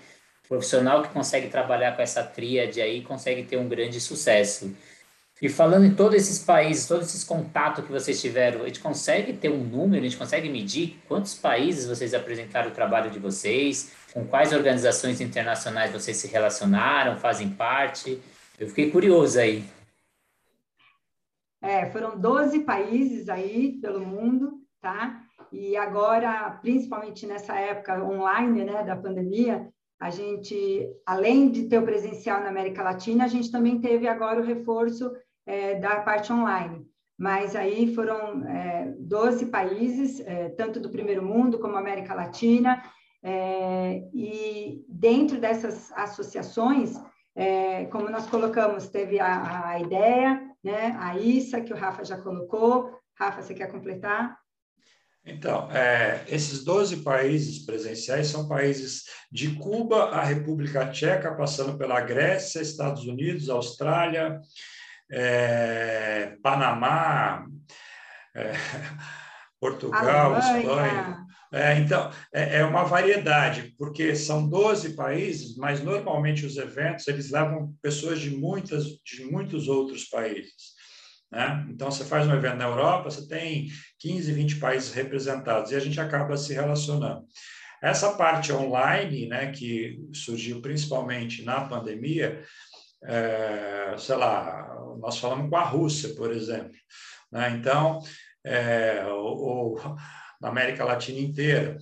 O 0.45 0.49
profissional 0.49 1.03
que 1.03 1.09
consegue 1.09 1.49
trabalhar 1.49 1.97
com 1.97 2.03
essa 2.03 2.23
tríade 2.23 2.83
aí 2.83 3.03
consegue 3.03 3.45
ter 3.45 3.57
um 3.57 3.69
grande 3.69 4.01
sucesso. 4.01 4.77
E 5.41 5.49
falando 5.49 5.87
em 5.87 5.95
todos 5.95 6.17
esses 6.17 6.39
países, 6.41 6.87
todos 6.87 7.09
esses 7.09 7.25
contatos 7.25 7.85
que 7.85 7.91
vocês 7.91 8.21
tiveram, 8.21 8.63
a 8.63 8.67
gente 8.67 8.81
consegue 8.81 9.33
ter 9.33 9.49
um 9.49 9.65
número, 9.65 10.05
a 10.05 10.09
gente 10.09 10.19
consegue 10.19 10.51
medir 10.51 10.99
quantos 11.09 11.35
países 11.35 11.87
vocês 11.87 12.13
apresentaram 12.13 12.69
o 12.69 12.75
trabalho 12.75 13.11
de 13.11 13.19
vocês, 13.19 13.93
com 14.13 14.27
quais 14.27 14.53
organizações 14.53 15.21
internacionais 15.21 15.93
vocês 15.93 16.17
se 16.17 16.27
relacionaram, 16.27 17.19
fazem 17.19 17.51
parte? 17.51 18.21
Eu 18.59 18.69
fiquei 18.69 18.91
curioso 18.91 19.39
aí. 19.39 19.65
É, 21.63 21.87
foram 21.87 22.19
12 22.19 22.61
países 22.61 23.29
aí 23.29 23.79
pelo 23.81 24.01
mundo, 24.01 24.61
tá? 24.81 25.23
E 25.53 25.77
agora, 25.77 26.51
principalmente 26.63 27.27
nessa 27.27 27.55
época 27.55 28.03
online, 28.03 28.65
né, 28.65 28.83
da 28.83 28.97
pandemia, 28.97 29.69
a 30.01 30.09
gente, 30.09 30.89
além 31.05 31.51
de 31.51 31.69
ter 31.69 31.79
o 31.79 31.85
presencial 31.85 32.41
na 32.41 32.49
América 32.49 32.83
Latina, 32.83 33.25
a 33.25 33.29
gente 33.29 33.51
também 33.51 33.81
teve 33.81 34.09
agora 34.09 34.41
o 34.41 34.45
reforço 34.45 35.13
é, 35.45 35.75
da 35.79 36.01
parte 36.01 36.33
online. 36.33 36.87
Mas 37.19 37.55
aí 37.55 37.95
foram 37.95 38.49
é, 38.49 38.95
12 38.99 39.47
países, 39.47 40.21
é, 40.21 40.49
tanto 40.51 40.81
do 40.81 40.89
primeiro 40.89 41.23
mundo 41.23 41.59
como 41.59 41.77
América 41.77 42.15
Latina, 42.15 42.83
é, 43.23 44.03
e 44.15 44.85
dentro 44.89 45.39
dessas 45.39 45.93
associações, 45.93 46.95
é, 47.37 47.85
como 47.87 48.09
nós 48.11 48.27
colocamos, 48.27 48.89
teve 48.89 49.21
a, 49.21 49.69
a 49.69 49.81
ideia, 49.81 50.41
né, 50.63 50.97
a 50.99 51.17
ISA, 51.17 51.61
que 51.61 51.73
o 51.73 51.77
Rafa 51.77 52.05
já 52.05 52.17
colocou. 52.17 52.99
Rafa, 53.15 53.43
você 53.43 53.55
quer 53.55 53.71
completar? 53.71 54.39
Então, 55.25 55.71
é, 55.71 56.25
esses 56.29 56.65
12 56.65 56.99
países 57.03 57.65
presenciais 57.65 58.29
são 58.29 58.49
países 58.49 59.05
de 59.31 59.55
Cuba 59.57 60.07
à 60.07 60.25
República 60.25 60.91
Tcheca, 60.91 61.35
passando 61.35 61.77
pela 61.77 62.01
Grécia, 62.01 62.63
Estados 62.63 63.07
Unidos, 63.07 63.51
Austrália, 63.51 64.41
é, 65.13 66.37
Panamá, 66.43 67.47
é, 68.35 68.53
Portugal, 69.61 70.37
Alemanha. 70.37 70.59
Espanha. 70.59 71.30
É, 71.53 71.79
então, 71.79 72.11
é, 72.33 72.59
é, 72.59 72.65
uma 72.65 72.85
variedade, 72.85 73.75
porque 73.77 74.15
são 74.15 74.49
12 74.49 74.95
países, 74.95 75.57
mas 75.57 75.83
normalmente 75.83 76.47
os 76.47 76.57
eventos 76.57 77.09
eles 77.09 77.31
levam 77.31 77.75
pessoas 77.83 78.21
de, 78.21 78.31
muitas, 78.31 78.85
de 79.05 79.25
muitos 79.25 79.67
outros 79.67 80.05
países. 80.05 80.79
Né? 81.31 81.67
Então, 81.69 81.91
você 81.91 82.05
faz 82.05 82.27
um 82.27 82.35
evento 82.35 82.57
na 82.57 82.67
Europa, 82.67 83.11
você 83.11 83.27
tem 83.27 83.69
15, 83.99 84.33
20 84.33 84.57
países 84.57 84.93
representados, 84.93 85.73
e 85.73 85.77
a 85.77 85.81
gente 85.81 86.01
acaba 86.01 86.37
se 86.37 86.55
relacionando. 86.55 87.25
Essa 87.83 88.13
parte 88.13 88.53
online, 88.53 89.27
né, 89.27 89.51
que 89.51 89.99
surgiu 90.13 90.61
principalmente 90.61 91.43
na 91.43 91.63
pandemia, 91.63 92.45
é, 93.03 93.95
sei 93.99 94.17
lá, 94.17 94.69
nós 95.01 95.19
falamos 95.19 95.49
com 95.49 95.57
a 95.57 95.65
Rússia, 95.65 96.15
por 96.15 96.31
exemplo. 96.31 96.73
Né? 97.33 97.57
Então, 97.59 98.01
é, 98.45 99.03
na 100.41 100.49
América 100.49 100.85
Latina 100.85 101.21
inteira. 101.21 101.77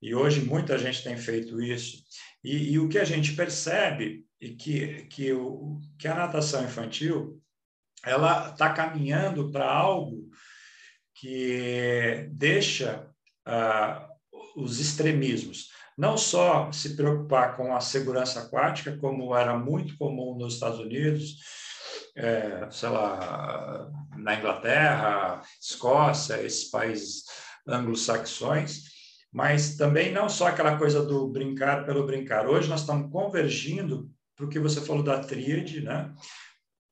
E 0.00 0.14
hoje 0.14 0.42
muita 0.42 0.76
gente 0.78 1.02
tem 1.02 1.16
feito 1.16 1.62
isso. 1.62 2.02
E, 2.42 2.72
e 2.72 2.78
o 2.78 2.88
que 2.88 2.98
a 2.98 3.04
gente 3.04 3.32
percebe 3.34 4.24
é 4.40 4.48
que, 4.48 5.04
que, 5.06 5.32
o, 5.32 5.80
que 5.98 6.06
a 6.06 6.14
natação 6.14 6.64
infantil 6.64 7.40
ela 8.04 8.50
está 8.50 8.70
caminhando 8.72 9.50
para 9.50 9.70
algo 9.70 10.28
que 11.14 12.28
deixa 12.32 13.08
uh, 13.48 14.62
os 14.62 14.78
extremismos 14.78 15.72
não 15.96 16.16
só 16.16 16.70
se 16.72 16.96
preocupar 16.96 17.56
com 17.56 17.74
a 17.74 17.80
segurança 17.80 18.40
aquática, 18.40 18.96
como 18.98 19.34
era 19.34 19.56
muito 19.56 19.96
comum 19.96 20.36
nos 20.36 20.54
Estados 20.54 20.80
Unidos, 20.80 21.36
é, 22.16 22.68
sei 22.70 22.88
lá, 22.88 23.88
na 24.16 24.34
Inglaterra, 24.34 25.40
Escócia, 25.60 26.42
esses 26.42 26.70
países 26.70 27.24
anglo-saxões, 27.66 28.82
mas 29.32 29.76
também 29.76 30.12
não 30.12 30.28
só 30.28 30.48
aquela 30.48 30.76
coisa 30.76 31.04
do 31.04 31.28
brincar 31.28 31.84
pelo 31.84 32.06
brincar. 32.06 32.46
Hoje 32.46 32.68
nós 32.68 32.80
estamos 32.80 33.10
convergindo 33.10 34.10
para 34.36 34.46
o 34.46 34.48
que 34.48 34.58
você 34.58 34.80
falou 34.80 35.02
da 35.02 35.18
tríade, 35.18 35.80
né? 35.80 36.12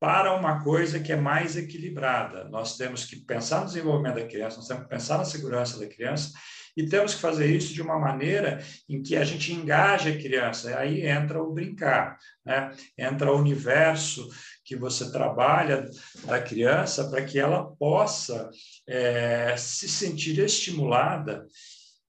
para 0.03 0.35
uma 0.35 0.61
coisa 0.61 0.99
que 0.99 1.13
é 1.13 1.15
mais 1.15 1.55
equilibrada. 1.55 2.43
Nós 2.49 2.75
temos 2.75 3.05
que 3.05 3.15
pensar 3.15 3.61
no 3.61 3.67
desenvolvimento 3.67 4.15
da 4.15 4.27
criança, 4.27 4.57
nós 4.57 4.67
temos 4.67 4.83
que 4.83 4.89
pensar 4.89 5.17
na 5.17 5.23
segurança 5.23 5.79
da 5.79 5.87
criança 5.87 6.33
e 6.75 6.85
temos 6.87 7.15
que 7.15 7.21
fazer 7.21 7.47
isso 7.47 7.73
de 7.73 7.81
uma 7.81 7.97
maneira 7.97 8.61
em 8.89 9.01
que 9.01 9.15
a 9.15 9.23
gente 9.23 9.53
engaje 9.53 10.09
a 10.09 10.17
criança. 10.17 10.77
Aí 10.77 11.07
entra 11.07 11.41
o 11.41 11.53
brincar, 11.53 12.17
né? 12.45 12.71
entra 12.97 13.31
o 13.31 13.39
universo 13.39 14.27
que 14.63 14.75
você 14.75 15.11
trabalha 15.11 15.89
da 16.25 16.41
criança 16.41 17.09
para 17.09 17.23
que 17.23 17.39
ela 17.39 17.65
possa 17.75 18.49
é, 18.87 19.55
se 19.57 19.87
sentir 19.87 20.39
estimulada 20.39 21.45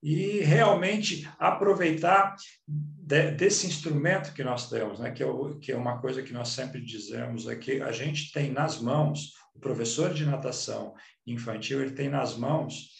e 0.01 0.39
realmente 0.41 1.27
aproveitar 1.39 2.35
de, 2.67 3.31
desse 3.31 3.65
instrumento 3.65 4.33
que 4.33 4.43
nós 4.43 4.69
temos, 4.69 4.99
né? 4.99 5.11
que, 5.11 5.23
é 5.23 5.25
o, 5.25 5.57
que 5.57 5.71
é 5.71 5.77
uma 5.77 5.99
coisa 5.99 6.21
que 6.21 6.31
nós 6.31 6.49
sempre 6.49 6.79
dizemos 6.79 7.47
aqui, 7.47 7.81
a 7.81 7.91
gente 7.91 8.31
tem 8.31 8.51
nas 8.51 8.79
mãos, 8.79 9.31
o 9.55 9.59
professor 9.59 10.13
de 10.13 10.25
natação 10.25 10.93
infantil, 11.25 11.81
ele 11.81 11.91
tem 11.91 12.07
nas 12.07 12.37
mãos 12.37 12.94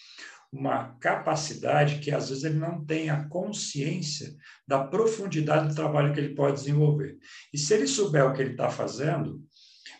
uma 0.56 0.96
capacidade 1.00 2.00
que 2.00 2.12
às 2.12 2.30
vezes 2.30 2.46
ele 2.46 2.58
não 2.58 2.84
tem 2.84 3.10
a 3.10 3.28
consciência 3.28 4.34
da 4.65 4.84
profundidade 4.84 5.68
do 5.68 5.76
trabalho 5.76 6.13
que 6.13 6.20
ele 6.20 6.34
pode 6.34 6.56
desenvolver. 6.56 7.18
E 7.54 7.58
se 7.58 7.74
ele 7.74 7.86
souber 7.86 8.26
o 8.26 8.34
que 8.34 8.41
ele 8.41 8.52
está 8.52 8.70
fazendo, 8.70 9.41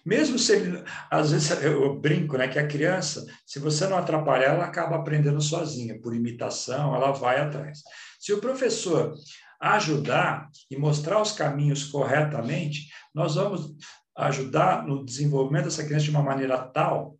mesmo 0.06 0.39
se 0.39 0.54
ele, 0.56 0.84
às 1.12 1.32
vezes 1.32 1.52
eu 1.62 2.00
brinco, 2.00 2.38
né, 2.38 2.48
que 2.48 2.58
a 2.58 2.68
criança, 2.68 3.26
se 3.46 3.60
você 3.60 3.86
não 3.88 3.98
atrapalhar, 3.98 4.54
ela 4.54 4.65
acaba 4.65 4.96
aprendendo 4.96 5.41
sozinha, 5.41 6.00
por 6.00 6.15
imitação, 6.15 6.96
ela 6.96 7.12
vai 7.12 7.39
atrás. 7.39 7.82
Se 8.20 8.32
o 8.32 8.39
professor 8.39 9.13
ajudar 9.60 10.50
e 10.72 10.78
mostrar 10.78 11.22
os 11.22 11.32
caminhos 11.32 11.86
corretamente, 11.86 12.88
nós 13.13 13.36
vamos 13.36 13.76
ajudar 14.15 14.86
no 14.88 15.04
desenvolvimento 15.04 15.65
dessa 15.65 15.84
criança 15.84 16.06
de 16.06 16.12
uma 16.12 16.24
maneira 16.24 16.58
tal 16.58 17.18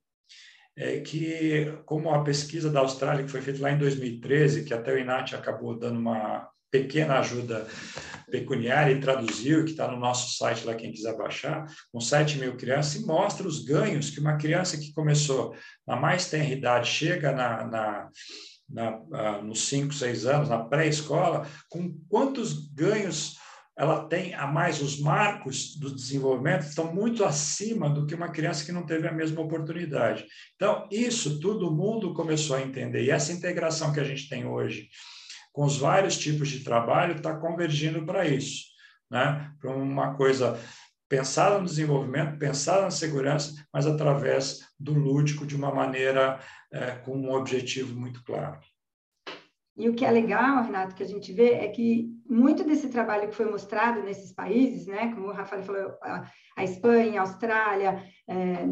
é 0.78 1.00
que, 1.00 1.72
como 1.86 2.10
a 2.10 2.24
pesquisa 2.24 2.70
da 2.70 2.82
Austrália, 2.82 3.24
que 3.24 3.32
foi 3.32 3.42
feita 3.42 3.62
lá 3.62 3.72
em 3.72 3.78
2013, 3.78 4.66
que 4.66 4.74
até 4.74 4.94
o 4.94 5.00
INAT 5.00 5.34
acabou 5.34 5.78
dando 5.78 6.00
uma 6.00 6.50
pequena 6.70 7.20
ajuda 7.20 7.66
pecuniária 8.30 8.92
e 8.92 9.00
traduziu, 9.00 9.64
que 9.64 9.72
está 9.72 9.90
no 9.90 9.98
nosso 9.98 10.38
site 10.38 10.66
lá, 10.66 10.76
quem 10.76 10.92
quiser 10.92 11.16
baixar, 11.16 11.66
com 11.92 12.02
7 12.02 12.38
mil 12.40 12.58
crianças, 12.58 12.96
e 12.96 13.06
mostra 13.06 13.48
os 13.48 13.64
ganhos 13.64 14.10
que 14.10 14.20
uma 14.20 14.36
criança 14.36 14.78
que 14.78 14.92
começou 14.92 15.56
na 15.88 15.96
mais 15.96 16.30
tenra 16.30 16.50
idade 16.50 16.90
chega 16.90 17.32
na, 17.32 17.66
na, 17.66 18.10
na, 18.70 19.42
nos 19.42 19.68
5, 19.70 19.94
6 19.94 20.26
anos, 20.26 20.50
na 20.50 20.66
pré-escola, 20.66 21.48
com 21.70 21.96
quantos 22.10 22.68
ganhos 22.74 23.38
ela 23.78 24.08
tem 24.08 24.34
a 24.34 24.48
mais 24.48 24.82
os 24.82 25.00
marcos 25.00 25.76
do 25.76 25.94
desenvolvimento 25.94 26.62
estão 26.62 26.94
muito 26.94 27.26
acima 27.26 27.90
do 27.90 28.06
que 28.06 28.16
uma 28.16 28.30
criança 28.30 28.66
que 28.66 28.72
não 28.72 28.86
teve 28.86 29.08
a 29.08 29.12
mesma 29.12 29.42
oportunidade. 29.42 30.26
Então, 30.56 30.88
isso 30.90 31.40
todo 31.40 31.76
mundo 31.76 32.14
começou 32.14 32.56
a 32.56 32.62
entender. 32.62 33.04
E 33.04 33.12
essa 33.12 33.34
integração 33.34 33.92
que 33.92 34.00
a 34.00 34.04
gente 34.04 34.30
tem 34.30 34.46
hoje 34.46 34.88
com 35.52 35.66
os 35.66 35.78
vários 35.78 36.18
tipos 36.18 36.50
de 36.50 36.64
trabalho 36.64 37.16
está 37.16 37.36
convergindo 37.36 38.06
para 38.06 38.26
isso, 38.26 38.64
né? 39.10 39.52
Para 39.60 39.72
uma 39.72 40.14
coisa 40.16 40.60
pensada 41.08 41.60
no 41.60 41.66
desenvolvimento, 41.66 42.38
pensada 42.38 42.82
na 42.82 42.92
segurança, 42.92 43.54
mas 43.74 43.86
através 43.86 44.62
do 44.80 44.94
lúdico 44.94 45.46
de 45.46 45.56
uma 45.56 45.74
maneira 45.74 46.40
é, 46.72 46.92
com 46.92 47.16
um 47.16 47.32
objetivo 47.32 47.98
muito 47.98 48.24
claro. 48.24 48.60
E 49.78 49.90
o 49.90 49.94
que 49.94 50.06
é 50.06 50.12
legal, 50.12 50.64
Renato, 50.64 50.96
que 50.96 51.04
a 51.04 51.08
gente 51.08 51.34
vê 51.34 51.56
é 51.56 51.68
que 51.68 52.10
muito 52.30 52.64
desse 52.64 52.90
trabalho 52.90 53.28
que 53.28 53.36
foi 53.36 53.46
mostrado 53.46 54.02
nesses 54.04 54.32
países, 54.32 54.88
né, 54.88 55.14
como 55.14 55.28
o 55.28 55.34
Rafael 55.34 55.64
falou, 55.64 55.94
a, 56.56 56.64
Espanha, 56.64 57.20
a 57.20 57.24
Austrália, 57.24 58.02
é, 58.28 58.66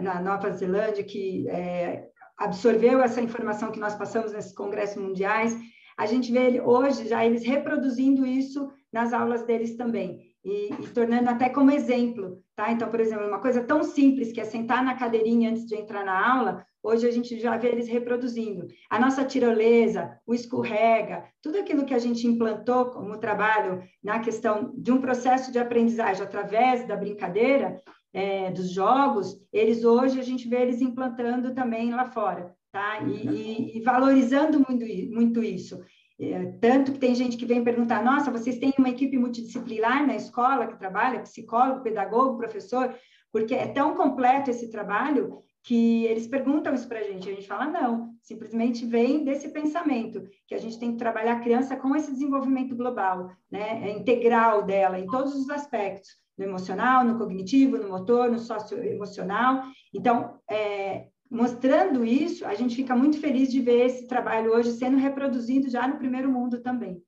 na 0.00 0.20
Nova 0.20 0.50
Zelândia, 0.50 1.02
que 1.04 1.48
é, 1.48 2.06
absorveu 2.36 3.00
essa 3.00 3.20
informação 3.20 3.72
que 3.72 3.80
nós 3.80 3.94
passamos 3.94 4.32
nesses 4.32 4.54
congressos 4.54 5.02
mundiais, 5.02 5.56
a 5.96 6.06
gente 6.06 6.30
vê 6.30 6.60
hoje 6.60 7.08
já 7.08 7.24
eles 7.24 7.44
reproduzindo 7.44 8.26
isso 8.26 8.70
nas 8.92 9.12
aulas 9.12 9.44
deles 9.44 9.76
também 9.76 10.31
e, 10.44 10.72
e, 10.72 10.88
tornando 10.88 11.30
até 11.30 11.48
como 11.48 11.70
exemplo, 11.70 12.42
tá? 12.56 12.72
Então, 12.72 12.88
por 12.88 13.00
exemplo, 13.00 13.26
uma 13.26 13.40
coisa 13.40 13.62
tão 13.62 13.82
simples 13.84 14.32
que 14.32 14.40
é 14.40 14.44
sentar 14.44 14.82
na 14.82 14.96
cadeirinha 14.96 15.50
antes 15.50 15.66
de 15.66 15.76
entrar 15.76 16.04
na 16.04 16.34
aula, 16.34 16.66
hoje 16.82 17.06
a 17.06 17.10
gente 17.12 17.38
já 17.38 17.56
vê 17.56 17.68
eles 17.68 17.88
reproduzindo. 17.88 18.66
A 18.90 18.98
nossa 18.98 19.24
tirolesa, 19.24 20.18
o 20.26 20.34
escorrega, 20.34 21.24
tudo 21.40 21.58
aquilo 21.58 21.84
que 21.84 21.94
a 21.94 21.98
gente 21.98 22.26
implantou 22.26 22.86
como 22.86 23.18
trabalho 23.18 23.82
na 24.02 24.18
questão 24.18 24.72
de 24.76 24.90
um 24.90 25.00
processo 25.00 25.52
de 25.52 25.58
aprendizagem 25.58 26.22
através 26.22 26.86
da 26.86 26.96
brincadeira, 26.96 27.80
é, 28.12 28.50
dos 28.50 28.70
jogos, 28.70 29.40
eles 29.52 29.84
hoje 29.84 30.20
a 30.20 30.22
gente 30.22 30.48
vê 30.48 30.62
eles 30.62 30.82
implantando 30.82 31.54
também 31.54 31.94
lá 31.94 32.04
fora, 32.04 32.54
tá? 32.70 33.00
E, 33.00 33.28
e, 33.28 33.78
e 33.78 33.80
valorizando 33.80 34.58
muito, 34.68 34.84
muito 35.14 35.42
isso. 35.42 35.80
É, 36.22 36.52
tanto 36.60 36.92
que 36.92 36.98
tem 36.98 37.14
gente 37.14 37.36
que 37.36 37.44
vem 37.44 37.64
perguntar: 37.64 38.02
nossa, 38.04 38.30
vocês 38.30 38.58
têm 38.58 38.72
uma 38.78 38.90
equipe 38.90 39.18
multidisciplinar 39.18 40.06
na 40.06 40.14
escola 40.14 40.66
que 40.66 40.78
trabalha, 40.78 41.20
psicólogo, 41.20 41.82
pedagogo, 41.82 42.38
professor? 42.38 42.94
porque 43.32 43.54
é 43.54 43.66
tão 43.66 43.96
completo 43.96 44.50
esse 44.50 44.70
trabalho 44.70 45.38
que 45.64 46.04
eles 46.06 46.26
perguntam 46.26 46.74
isso 46.74 46.86
para 46.86 46.98
a 46.98 47.02
gente, 47.04 47.28
a 47.28 47.34
gente 47.34 47.46
fala 47.46 47.66
não, 47.66 48.14
simplesmente 48.20 48.84
vem 48.84 49.24
desse 49.24 49.48
pensamento 49.48 50.28
que 50.46 50.54
a 50.54 50.58
gente 50.58 50.78
tem 50.78 50.92
que 50.92 50.98
trabalhar 50.98 51.34
a 51.34 51.40
criança 51.40 51.76
com 51.76 51.96
esse 51.96 52.12
desenvolvimento 52.12 52.76
global, 52.76 53.30
né, 53.50 53.88
é 53.88 53.96
integral 53.96 54.64
dela 54.64 54.98
em 54.98 55.06
todos 55.06 55.34
os 55.34 55.48
aspectos, 55.48 56.10
no 56.36 56.44
emocional, 56.44 57.04
no 57.04 57.16
cognitivo, 57.16 57.78
no 57.78 57.88
motor, 57.88 58.30
no 58.30 58.38
socioemocional. 58.38 59.62
Então, 59.94 60.38
é, 60.50 61.06
mostrando 61.32 62.04
isso, 62.04 62.44
a 62.44 62.54
gente 62.54 62.76
fica 62.76 62.94
muito 62.94 63.18
feliz 63.18 63.50
de 63.50 63.58
ver 63.62 63.86
esse 63.86 64.06
trabalho 64.06 64.52
hoje 64.52 64.72
sendo 64.72 64.98
reproduzido 64.98 65.70
já 65.70 65.88
no 65.88 65.96
primeiro 65.96 66.30
mundo 66.30 66.60
também. 66.60 67.02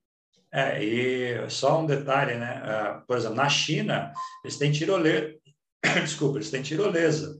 É, 0.51 0.83
e 0.83 1.49
só 1.49 1.81
um 1.81 1.85
detalhe, 1.85 2.33
né? 2.33 2.63
Uh, 2.63 3.05
por 3.05 3.17
exemplo, 3.17 3.35
na 3.35 3.47
China, 3.47 4.11
eles 4.43 4.57
têm 4.57 4.71
tirolesa, 4.71 5.35
desculpa, 6.01 6.39
eles 6.39 6.49
têm 6.49 6.63
tirolesa. 6.63 7.39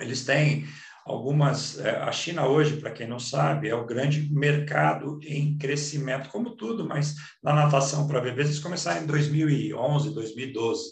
Eles 0.00 0.24
têm 0.24 0.66
algumas. 1.06 1.78
É, 1.78 1.96
a 1.98 2.10
China 2.10 2.48
hoje, 2.48 2.78
para 2.78 2.90
quem 2.90 3.06
não 3.06 3.20
sabe, 3.20 3.68
é 3.68 3.74
o 3.74 3.86
grande 3.86 4.32
mercado 4.32 5.20
em 5.22 5.56
crescimento, 5.58 6.30
como 6.30 6.56
tudo, 6.56 6.88
mas 6.88 7.14
na 7.40 7.52
natação 7.52 8.08
para 8.08 8.20
bebês 8.20 8.48
eles 8.48 8.58
começaram 8.58 9.02
em 9.02 9.06
2011, 9.06 10.12
2012. 10.12 10.82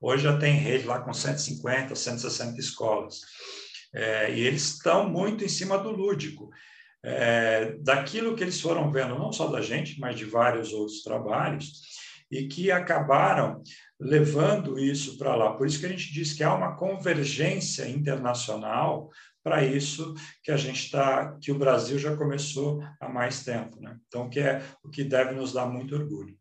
Hoje 0.00 0.24
já 0.24 0.36
tem 0.38 0.54
rede 0.54 0.86
lá 0.86 0.98
com 0.98 1.12
150, 1.12 1.94
160 1.94 2.58
escolas. 2.58 3.20
É, 3.92 4.32
e 4.32 4.40
eles 4.40 4.74
estão 4.74 5.08
muito 5.08 5.44
em 5.44 5.48
cima 5.48 5.78
do 5.78 5.90
lúdico. 5.90 6.50
É, 7.02 7.76
daquilo 7.80 8.36
que 8.36 8.42
eles 8.42 8.60
foram 8.60 8.90
vendo, 8.90 9.18
não 9.18 9.32
só 9.32 9.46
da 9.46 9.60
gente, 9.60 9.98
mas 9.98 10.16
de 10.16 10.24
vários 10.24 10.72
outros 10.72 11.02
trabalhos, 11.02 11.72
e 12.30 12.46
que 12.46 12.70
acabaram 12.70 13.62
levando 13.98 14.78
isso 14.78 15.18
para 15.18 15.34
lá. 15.34 15.54
Por 15.54 15.66
isso 15.66 15.80
que 15.80 15.86
a 15.86 15.88
gente 15.88 16.12
diz 16.12 16.32
que 16.32 16.44
há 16.44 16.54
uma 16.54 16.76
convergência 16.76 17.88
internacional 17.88 19.10
para 19.42 19.64
isso 19.64 20.14
que 20.42 20.50
a 20.50 20.56
gente 20.56 20.84
está, 20.84 21.36
que 21.40 21.50
o 21.50 21.58
Brasil 21.58 21.98
já 21.98 22.16
começou 22.16 22.82
há 23.00 23.08
mais 23.08 23.42
tempo, 23.42 23.80
né? 23.80 23.96
Então, 24.06 24.28
que 24.28 24.38
é 24.38 24.62
o 24.84 24.90
que 24.90 25.02
deve 25.02 25.32
nos 25.32 25.52
dar 25.52 25.66
muito 25.66 25.94
orgulho. 25.94 26.36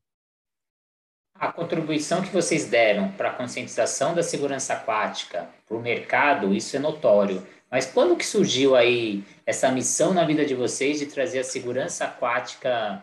A 1.40 1.52
contribuição 1.52 2.22
que 2.22 2.34
vocês 2.34 2.66
deram 2.66 3.14
para 3.14 3.30
a 3.30 3.34
conscientização 3.34 4.14
da 4.14 4.22
segurança 4.22 4.74
aquática 4.74 5.48
para 5.66 5.78
o 5.78 5.82
mercado, 5.82 6.54
isso 6.54 6.76
é 6.76 6.80
notório. 6.80 7.42
Mas 7.72 7.86
quando 7.86 8.18
que 8.18 8.26
surgiu 8.26 8.76
aí 8.76 9.24
essa 9.46 9.72
missão 9.72 10.14
na 10.14 10.26
vida 10.26 10.46
de 10.46 10.54
vocês 10.54 11.00
de 11.00 11.06
trazer 11.06 11.40
a 11.40 11.44
segurança 11.44 12.04
aquática 12.04 13.02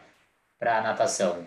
para 0.59 0.79
a 0.79 0.83
natação? 0.83 1.46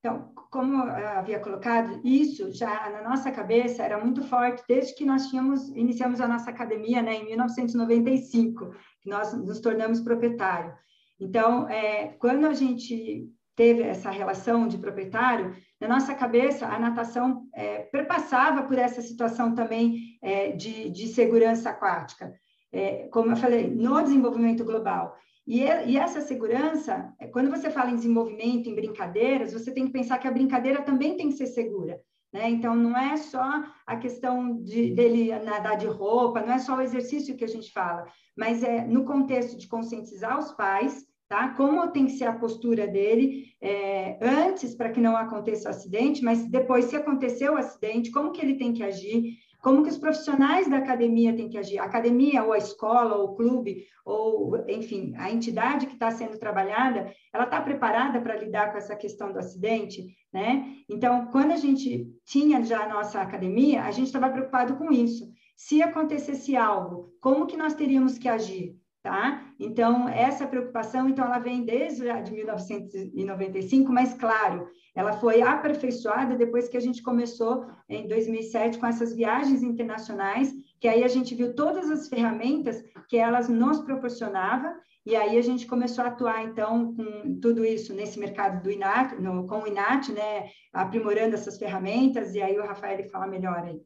Então, 0.00 0.30
como 0.50 0.82
havia 0.82 1.40
colocado, 1.40 2.00
isso 2.04 2.52
já 2.52 2.90
na 2.90 3.08
nossa 3.08 3.32
cabeça 3.32 3.82
era 3.82 3.96
muito 3.96 4.22
forte 4.24 4.62
desde 4.68 4.94
que 4.94 5.06
nós 5.06 5.28
tínhamos 5.28 5.68
iniciamos 5.70 6.20
a 6.20 6.28
nossa 6.28 6.50
academia, 6.50 7.00
né, 7.00 7.14
em 7.14 7.24
1995, 7.24 8.74
que 9.00 9.08
nós 9.08 9.32
nos 9.32 9.58
tornamos 9.58 10.00
proprietário. 10.00 10.74
Então, 11.18 11.66
é, 11.68 12.08
quando 12.18 12.46
a 12.46 12.52
gente 12.52 13.26
teve 13.56 13.82
essa 13.82 14.10
relação 14.10 14.66
de 14.66 14.78
proprietário, 14.78 15.54
na 15.80 15.88
nossa 15.88 16.14
cabeça 16.14 16.66
a 16.66 16.78
natação 16.78 17.46
é, 17.54 17.80
perpassava 17.82 18.62
por 18.62 18.78
essa 18.78 19.02
situação 19.02 19.54
também 19.54 20.18
é, 20.22 20.52
de, 20.52 20.90
de 20.90 21.08
segurança 21.08 21.70
aquática. 21.70 22.32
É, 22.72 23.06
como 23.08 23.30
eu 23.30 23.36
falei, 23.36 23.70
no 23.70 24.02
desenvolvimento 24.02 24.64
global. 24.64 25.16
E, 25.46 25.60
e, 25.62 25.96
essa 25.98 26.20
segurança, 26.20 27.14
é, 27.20 27.26
quando 27.26 27.50
você 27.50 27.70
fala 27.70 27.90
em 27.90 27.96
desenvolvimento, 27.96 28.68
em 28.68 28.74
brincadeiras, 28.74 29.52
você 29.52 29.72
tem 29.72 29.86
que 29.86 29.92
pensar 29.92 30.18
que 30.18 30.26
a 30.26 30.32
brincadeira 30.32 30.82
também 30.82 31.16
tem 31.16 31.28
que 31.28 31.36
ser 31.36 31.46
segura. 31.46 32.00
Né? 32.32 32.50
Então, 32.50 32.74
não 32.74 32.98
é 32.98 33.16
só 33.16 33.62
a 33.86 33.96
questão 33.96 34.60
de, 34.60 34.92
dele 34.92 35.38
nadar 35.40 35.76
de 35.76 35.86
roupa, 35.86 36.40
não 36.40 36.54
é 36.54 36.58
só 36.58 36.76
o 36.76 36.80
exercício 36.80 37.36
que 37.36 37.44
a 37.44 37.48
gente 37.48 37.70
fala, 37.72 38.06
mas 38.36 38.64
é 38.64 38.84
no 38.84 39.04
contexto 39.04 39.56
de 39.56 39.68
conscientizar 39.68 40.36
os 40.36 40.50
pais, 40.50 41.06
tá? 41.28 41.48
Como 41.50 41.90
tem 41.90 42.06
que 42.06 42.12
ser 42.12 42.24
a 42.24 42.32
postura 42.32 42.86
dele 42.86 43.46
é, 43.60 44.18
antes 44.20 44.74
para 44.74 44.90
que 44.90 45.00
não 45.00 45.16
aconteça 45.16 45.68
o 45.68 45.70
acidente, 45.70 46.22
mas 46.22 46.48
depois, 46.48 46.86
se 46.86 46.96
acontecer 46.96 47.50
o 47.50 47.56
acidente, 47.56 48.10
como 48.10 48.32
que 48.32 48.40
ele 48.40 48.56
tem 48.56 48.72
que 48.72 48.82
agir, 48.82 49.38
como 49.64 49.82
que 49.82 49.88
os 49.88 49.96
profissionais 49.96 50.68
da 50.68 50.76
academia 50.76 51.34
têm 51.34 51.48
que 51.48 51.56
agir? 51.56 51.78
A 51.78 51.84
academia, 51.84 52.44
ou 52.44 52.52
a 52.52 52.58
escola, 52.58 53.16
ou 53.16 53.30
o 53.30 53.34
clube, 53.34 53.86
ou, 54.04 54.62
enfim, 54.68 55.14
a 55.16 55.30
entidade 55.30 55.86
que 55.86 55.94
está 55.94 56.10
sendo 56.10 56.38
trabalhada, 56.38 57.10
ela 57.32 57.44
está 57.44 57.62
preparada 57.62 58.20
para 58.20 58.36
lidar 58.36 58.70
com 58.70 58.76
essa 58.76 58.94
questão 58.94 59.32
do 59.32 59.38
acidente, 59.38 60.14
né? 60.30 60.66
Então, 60.86 61.28
quando 61.28 61.52
a 61.52 61.56
gente 61.56 62.06
tinha 62.26 62.62
já 62.62 62.84
a 62.84 62.88
nossa 62.88 63.22
academia, 63.22 63.84
a 63.84 63.90
gente 63.90 64.08
estava 64.08 64.28
preocupado 64.28 64.76
com 64.76 64.92
isso. 64.92 65.32
Se 65.56 65.82
acontecesse 65.82 66.54
algo, 66.54 67.14
como 67.18 67.46
que 67.46 67.56
nós 67.56 67.72
teríamos 67.72 68.18
que 68.18 68.28
agir? 68.28 68.76
Tá? 69.04 69.44
Então, 69.60 70.08
essa 70.08 70.46
preocupação, 70.46 71.06
então, 71.06 71.26
ela 71.26 71.38
vem 71.38 71.62
desde 71.62 72.10
de 72.22 72.32
1995, 72.32 73.92
mas, 73.92 74.14
claro, 74.14 74.66
ela 74.94 75.12
foi 75.12 75.42
aperfeiçoada 75.42 76.34
depois 76.38 76.68
que 76.68 76.76
a 76.78 76.80
gente 76.80 77.02
começou, 77.02 77.66
em 77.86 78.08
2007, 78.08 78.78
com 78.78 78.86
essas 78.86 79.14
viagens 79.14 79.62
internacionais, 79.62 80.54
que 80.80 80.88
aí 80.88 81.04
a 81.04 81.08
gente 81.08 81.34
viu 81.34 81.54
todas 81.54 81.90
as 81.90 82.08
ferramentas 82.08 82.82
que 83.06 83.18
elas 83.18 83.46
nos 83.46 83.78
proporcionavam, 83.80 84.74
e 85.04 85.14
aí 85.14 85.36
a 85.36 85.42
gente 85.42 85.66
começou 85.66 86.02
a 86.02 86.08
atuar, 86.08 86.42
então, 86.42 86.94
com 86.94 87.38
tudo 87.42 87.62
isso 87.62 87.92
nesse 87.92 88.18
mercado 88.18 88.62
do 88.62 88.70
INAT, 88.70 89.16
no, 89.20 89.46
com 89.46 89.60
o 89.60 89.66
INAT, 89.66 90.12
né, 90.12 90.48
aprimorando 90.72 91.34
essas 91.34 91.58
ferramentas, 91.58 92.34
e 92.34 92.40
aí 92.40 92.58
o 92.58 92.64
Rafael 92.64 93.06
fala 93.10 93.26
melhor 93.26 93.64
aí. 93.64 93.82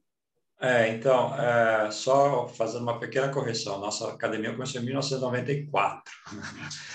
É, 0.60 0.88
então, 0.88 1.32
é, 1.36 1.88
só 1.92 2.48
fazendo 2.48 2.82
uma 2.82 2.98
pequena 2.98 3.28
correção, 3.28 3.78
nossa 3.78 4.08
academia 4.08 4.52
começou 4.52 4.80
em 4.80 4.84
1994. 4.84 6.02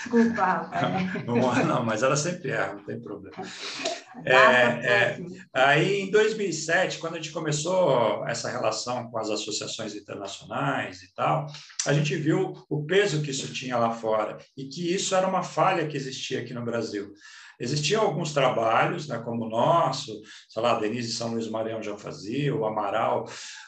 Desculpa. 0.04 0.70
É. 0.74 1.24
Não, 1.24 1.64
não, 1.64 1.84
mas 1.84 2.02
ela 2.02 2.16
sempre 2.16 2.50
erra, 2.50 2.74
não 2.74 2.84
tem 2.84 3.00
problema. 3.00 3.36
É, 4.24 4.36
é, 4.36 5.18
aí, 5.52 6.02
em 6.02 6.10
2007, 6.10 6.98
quando 6.98 7.14
a 7.14 7.16
gente 7.16 7.32
começou 7.32 8.24
essa 8.28 8.48
relação 8.48 9.10
com 9.10 9.18
as 9.18 9.28
associações 9.28 9.92
internacionais 9.96 11.02
e 11.02 11.12
tal, 11.12 11.46
a 11.84 11.92
gente 11.92 12.14
viu 12.14 12.52
o 12.70 12.84
peso 12.86 13.22
que 13.22 13.32
isso 13.32 13.52
tinha 13.52 13.76
lá 13.76 13.90
fora 13.90 14.38
e 14.56 14.66
que 14.66 14.94
isso 14.94 15.16
era 15.16 15.26
uma 15.26 15.42
falha 15.42 15.88
que 15.88 15.96
existia 15.96 16.40
aqui 16.40 16.54
no 16.54 16.64
Brasil. 16.64 17.12
Existiam 17.58 18.02
alguns 18.02 18.32
trabalhos, 18.32 19.08
né, 19.08 19.18
como 19.18 19.44
o 19.44 19.48
nosso, 19.48 20.20
sei 20.48 20.62
lá, 20.62 20.72
a 20.72 20.80
Denise 20.80 21.12
São 21.12 21.32
Luís 21.32 21.48
Maranhão 21.48 21.82
já 21.82 21.96
fazia, 21.96 22.54
o 22.54 22.64
Amaral 22.64 23.26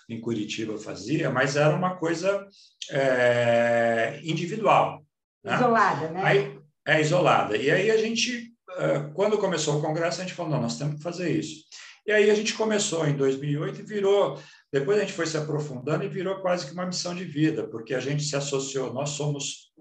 em 0.09 0.20
Curitiba 0.20 0.77
fazia, 0.79 1.31
mas 1.31 1.57
era 1.57 1.75
uma 1.75 1.96
coisa 1.96 2.46
é, 2.90 4.20
individual. 4.22 5.03
Né? 5.44 5.55
Isolada, 5.55 6.09
né? 6.11 6.20
Aí, 6.25 6.59
é 6.87 7.01
isolada. 7.01 7.57
E 7.57 7.70
aí 7.70 7.90
a 7.90 7.96
gente, 7.96 8.53
é, 8.77 9.11
quando 9.14 9.38
começou 9.38 9.79
o 9.79 9.83
congresso, 9.83 10.20
a 10.20 10.25
gente 10.25 10.35
falou, 10.35 10.53
não, 10.53 10.62
nós 10.62 10.79
temos 10.79 10.96
que 10.96 11.03
fazer 11.03 11.31
isso. 11.31 11.64
E 12.07 12.12
aí 12.12 12.31
a 12.31 12.35
gente 12.35 12.55
começou 12.55 13.05
em 13.07 13.16
2008 13.16 13.81
e 13.81 13.85
virou, 13.85 14.40
depois 14.72 14.96
a 14.96 15.01
gente 15.01 15.12
foi 15.12 15.27
se 15.27 15.37
aprofundando 15.37 16.05
e 16.05 16.09
virou 16.09 16.40
quase 16.40 16.64
que 16.64 16.72
uma 16.72 16.87
missão 16.87 17.12
de 17.12 17.25
vida, 17.25 17.66
porque 17.66 17.94
a 17.94 18.01
gente 18.01 18.22
se 18.22 18.37
associou, 18.37 18.92
nós 18.92 19.11
somos 19.11 19.72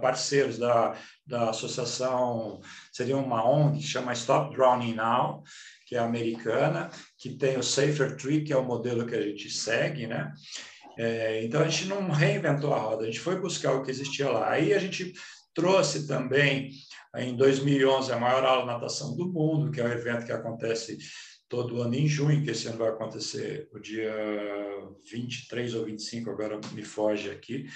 parceiros 0.00 0.58
da, 0.58 0.96
da 1.26 1.50
associação, 1.50 2.60
seria 2.92 3.16
uma 3.16 3.48
ONG 3.48 3.78
que 3.78 3.86
chama 3.86 4.12
Stop 4.12 4.54
Drowning 4.54 4.94
Now, 4.94 5.42
que 5.86 5.96
é 5.96 5.98
americana, 5.98 6.90
que 7.18 7.36
tem 7.36 7.58
o 7.58 7.62
Safer 7.62 8.16
Tree, 8.16 8.44
que 8.44 8.52
é 8.52 8.56
o 8.56 8.64
modelo 8.64 9.06
que 9.06 9.14
a 9.14 9.22
gente 9.22 9.50
segue, 9.50 10.06
né? 10.06 10.32
É, 10.98 11.44
então 11.44 11.60
a 11.60 11.68
gente 11.68 11.86
não 11.86 12.10
reinventou 12.10 12.72
a 12.72 12.78
roda, 12.78 13.02
a 13.02 13.06
gente 13.06 13.20
foi 13.20 13.40
buscar 13.40 13.72
o 13.72 13.82
que 13.82 13.90
existia 13.90 14.30
lá. 14.30 14.50
Aí 14.50 14.74
a 14.74 14.78
gente 14.78 15.12
trouxe 15.54 16.06
também, 16.06 16.70
em 17.16 17.36
2011, 17.36 18.12
a 18.12 18.18
maior 18.18 18.44
aula 18.44 18.62
de 18.62 18.68
natação 18.68 19.16
do 19.16 19.26
mundo, 19.28 19.70
que 19.70 19.80
é 19.80 19.84
um 19.84 19.92
evento 19.92 20.26
que 20.26 20.32
acontece 20.32 20.98
todo 21.48 21.82
ano 21.82 21.94
em 21.94 22.06
junho, 22.06 22.42
que 22.42 22.50
esse 22.50 22.68
ano 22.68 22.78
vai 22.78 22.88
acontecer 22.88 23.68
o 23.72 23.78
dia 23.78 24.14
23 25.10 25.74
ou 25.74 25.84
25, 25.84 26.30
agora 26.30 26.58
me 26.72 26.82
foge 26.82 27.30
aqui 27.30 27.66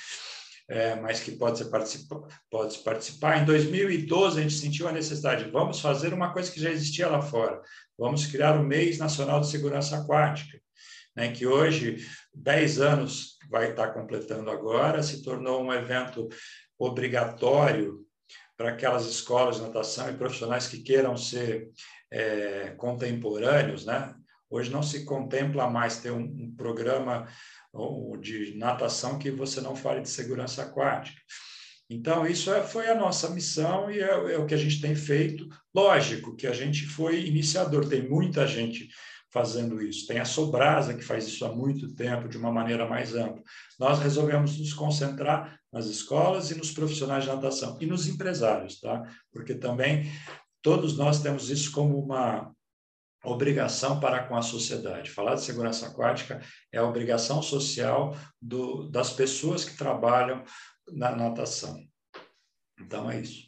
é, 0.69 0.97
mas 0.97 1.21
que 1.21 1.33
pode, 1.33 1.59
ser 1.59 1.71
pode 2.51 2.79
participar. 2.79 3.41
Em 3.41 3.45
2012, 3.45 4.39
a 4.39 4.43
gente 4.43 4.55
sentiu 4.55 4.89
a 4.89 4.93
necessidade, 4.93 5.51
vamos 5.51 5.81
fazer 5.81 6.13
uma 6.13 6.33
coisa 6.33 6.51
que 6.51 6.61
já 6.61 6.71
existia 6.71 7.09
lá 7.09 7.23
fora, 7.23 7.61
vamos 7.99 8.27
criar 8.27 8.59
o 8.59 8.65
mês 8.65 8.99
nacional 8.99 9.41
de 9.41 9.49
segurança 9.49 9.97
aquática, 9.97 10.61
né, 11.15 11.31
que 11.31 11.47
hoje, 11.47 12.05
10 12.35 12.81
anos, 12.81 13.37
vai 13.49 13.71
estar 13.71 13.93
completando 13.93 14.51
agora, 14.51 15.03
se 15.03 15.23
tornou 15.23 15.63
um 15.63 15.73
evento 15.73 16.29
obrigatório 16.79 18.05
para 18.57 18.71
aquelas 18.71 19.07
escolas 19.07 19.57
de 19.57 19.63
natação 19.63 20.11
e 20.11 20.17
profissionais 20.17 20.67
que 20.67 20.83
queiram 20.83 21.17
ser 21.17 21.71
é, 22.11 22.75
contemporâneos, 22.77 23.85
né? 23.85 24.15
Hoje 24.49 24.71
não 24.71 24.83
se 24.83 25.05
contempla 25.05 25.69
mais 25.69 25.99
ter 25.99 26.13
um, 26.13 26.23
um 26.23 26.55
programa 26.57 27.29
ou 27.77 28.17
de 28.17 28.57
natação 28.57 29.19
que 29.19 29.31
você 29.31 29.61
não 29.61 29.77
fale 29.77 30.01
de 30.01 30.09
segurança 30.09 30.63
aquática. 30.63 31.21
Então, 31.89 32.27
isso 32.27 32.53
é, 32.53 32.63
foi 32.63 32.89
a 32.89 32.95
nossa 32.95 33.31
missão 33.31 33.91
e 33.91 34.01
é, 34.01 34.35
é, 34.35 34.39
o 34.39 34.47
que 34.47 34.55
a 34.55 34.59
gente 34.59 34.81
tem 34.81 34.95
feito. 34.95 35.49
Lógico 35.75 36.35
que 36.35 36.47
a 36.47 36.53
gente 36.53 36.85
foi 36.85 37.25
iniciador, 37.27 37.89
tem 37.89 38.09
muita 38.09 38.47
gente 38.47 38.89
fazendo 39.33 39.81
isso. 39.81 40.07
Tem 40.07 40.19
a 40.19 40.25
Sobrasa, 40.25 40.95
que 40.95 41.05
faz 41.05 41.27
isso 41.27 41.45
há 41.45 41.55
muito 41.55 41.95
tempo, 41.95 42.29
de 42.29 42.39
uma 42.39 42.51
maneira 42.51 42.89
mais 42.89 43.15
ampla. 43.15 43.43
Nós 43.79 44.01
resolvemos 44.01 44.59
nos 44.59 44.73
concentrar 44.73 45.61
nas 45.73 45.87
escolas 45.87 46.51
e 46.51 46.57
nos 46.57 46.73
profissionais 46.73 47.25
de 47.25 47.31
natação 47.31 47.77
e 47.81 47.87
nos 47.87 48.09
empresários, 48.09 48.81
tá? 48.81 49.03
Porque 49.31 49.55
também 49.55 50.11
todos 50.63 50.97
nós 50.97 51.23
temos 51.23 51.51
isso 51.51 51.71
como 51.71 51.99
uma 51.99 52.53
obrigação 53.27 54.01
para 54.01 54.23
com 54.25 54.37
a 54.37 54.43
sociedade. 54.43 55.11
Falar 55.11 55.35
de 55.35 55.43
segurança 55.43 55.87
aquática 55.87 56.41
é 56.73 56.79
a 56.79 56.85
obrigação 56.85 57.43
social 57.43 58.17
do, 58.41 58.89
das 58.89 59.13
pessoas 59.13 59.65
que 59.65 59.77
trabalham 59.77 60.43
na 60.93 61.15
natação. 61.15 61.77
Então 62.81 63.11
é 63.11 63.21
isso. 63.21 63.47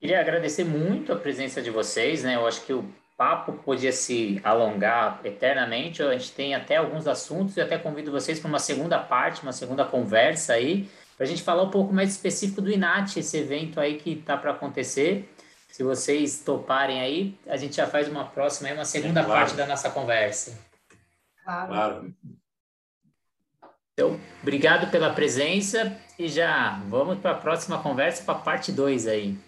Queria 0.00 0.20
agradecer 0.20 0.64
muito 0.64 1.12
a 1.12 1.16
presença 1.16 1.62
de 1.62 1.70
vocês, 1.70 2.22
né? 2.22 2.36
Eu 2.36 2.46
acho 2.46 2.64
que 2.64 2.72
o 2.72 2.92
papo 3.16 3.52
podia 3.52 3.92
se 3.92 4.40
alongar 4.42 5.20
eternamente. 5.24 6.02
A 6.02 6.12
gente 6.12 6.32
tem 6.32 6.54
até 6.54 6.76
alguns 6.76 7.06
assuntos 7.06 7.56
e 7.56 7.60
até 7.60 7.78
convido 7.78 8.10
vocês 8.10 8.40
para 8.40 8.48
uma 8.48 8.58
segunda 8.58 8.98
parte, 8.98 9.42
uma 9.42 9.52
segunda 9.52 9.84
conversa 9.84 10.54
aí, 10.54 10.88
para 11.16 11.24
a 11.24 11.28
gente 11.28 11.42
falar 11.42 11.62
um 11.62 11.70
pouco 11.70 11.94
mais 11.94 12.10
específico 12.10 12.60
do 12.60 12.70
INAT, 12.70 13.16
esse 13.16 13.36
evento 13.36 13.78
aí 13.78 13.96
que 13.96 14.10
está 14.10 14.36
para 14.36 14.50
acontecer. 14.50 15.31
Se 15.72 15.82
vocês 15.82 16.44
toparem 16.44 17.00
aí, 17.00 17.38
a 17.46 17.56
gente 17.56 17.76
já 17.76 17.86
faz 17.86 18.06
uma 18.06 18.26
próxima, 18.26 18.70
uma 18.74 18.84
segunda 18.84 19.20
é, 19.20 19.24
claro. 19.24 19.40
parte 19.40 19.56
da 19.56 19.66
nossa 19.66 19.88
conversa. 19.88 20.60
Claro. 21.42 21.68
claro. 21.68 22.14
Então, 23.94 24.20
obrigado 24.42 24.90
pela 24.90 25.14
presença 25.14 25.98
e 26.18 26.28
já 26.28 26.78
vamos 26.90 27.20
para 27.20 27.30
a 27.30 27.38
próxima 27.38 27.82
conversa, 27.82 28.22
para 28.22 28.34
a 28.34 28.42
parte 28.42 28.70
2 28.70 29.06
aí. 29.06 29.38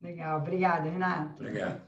Legal, 0.00 0.38
obrigada, 0.38 0.88
Renato. 0.88 1.34
Obrigado. 1.34 1.82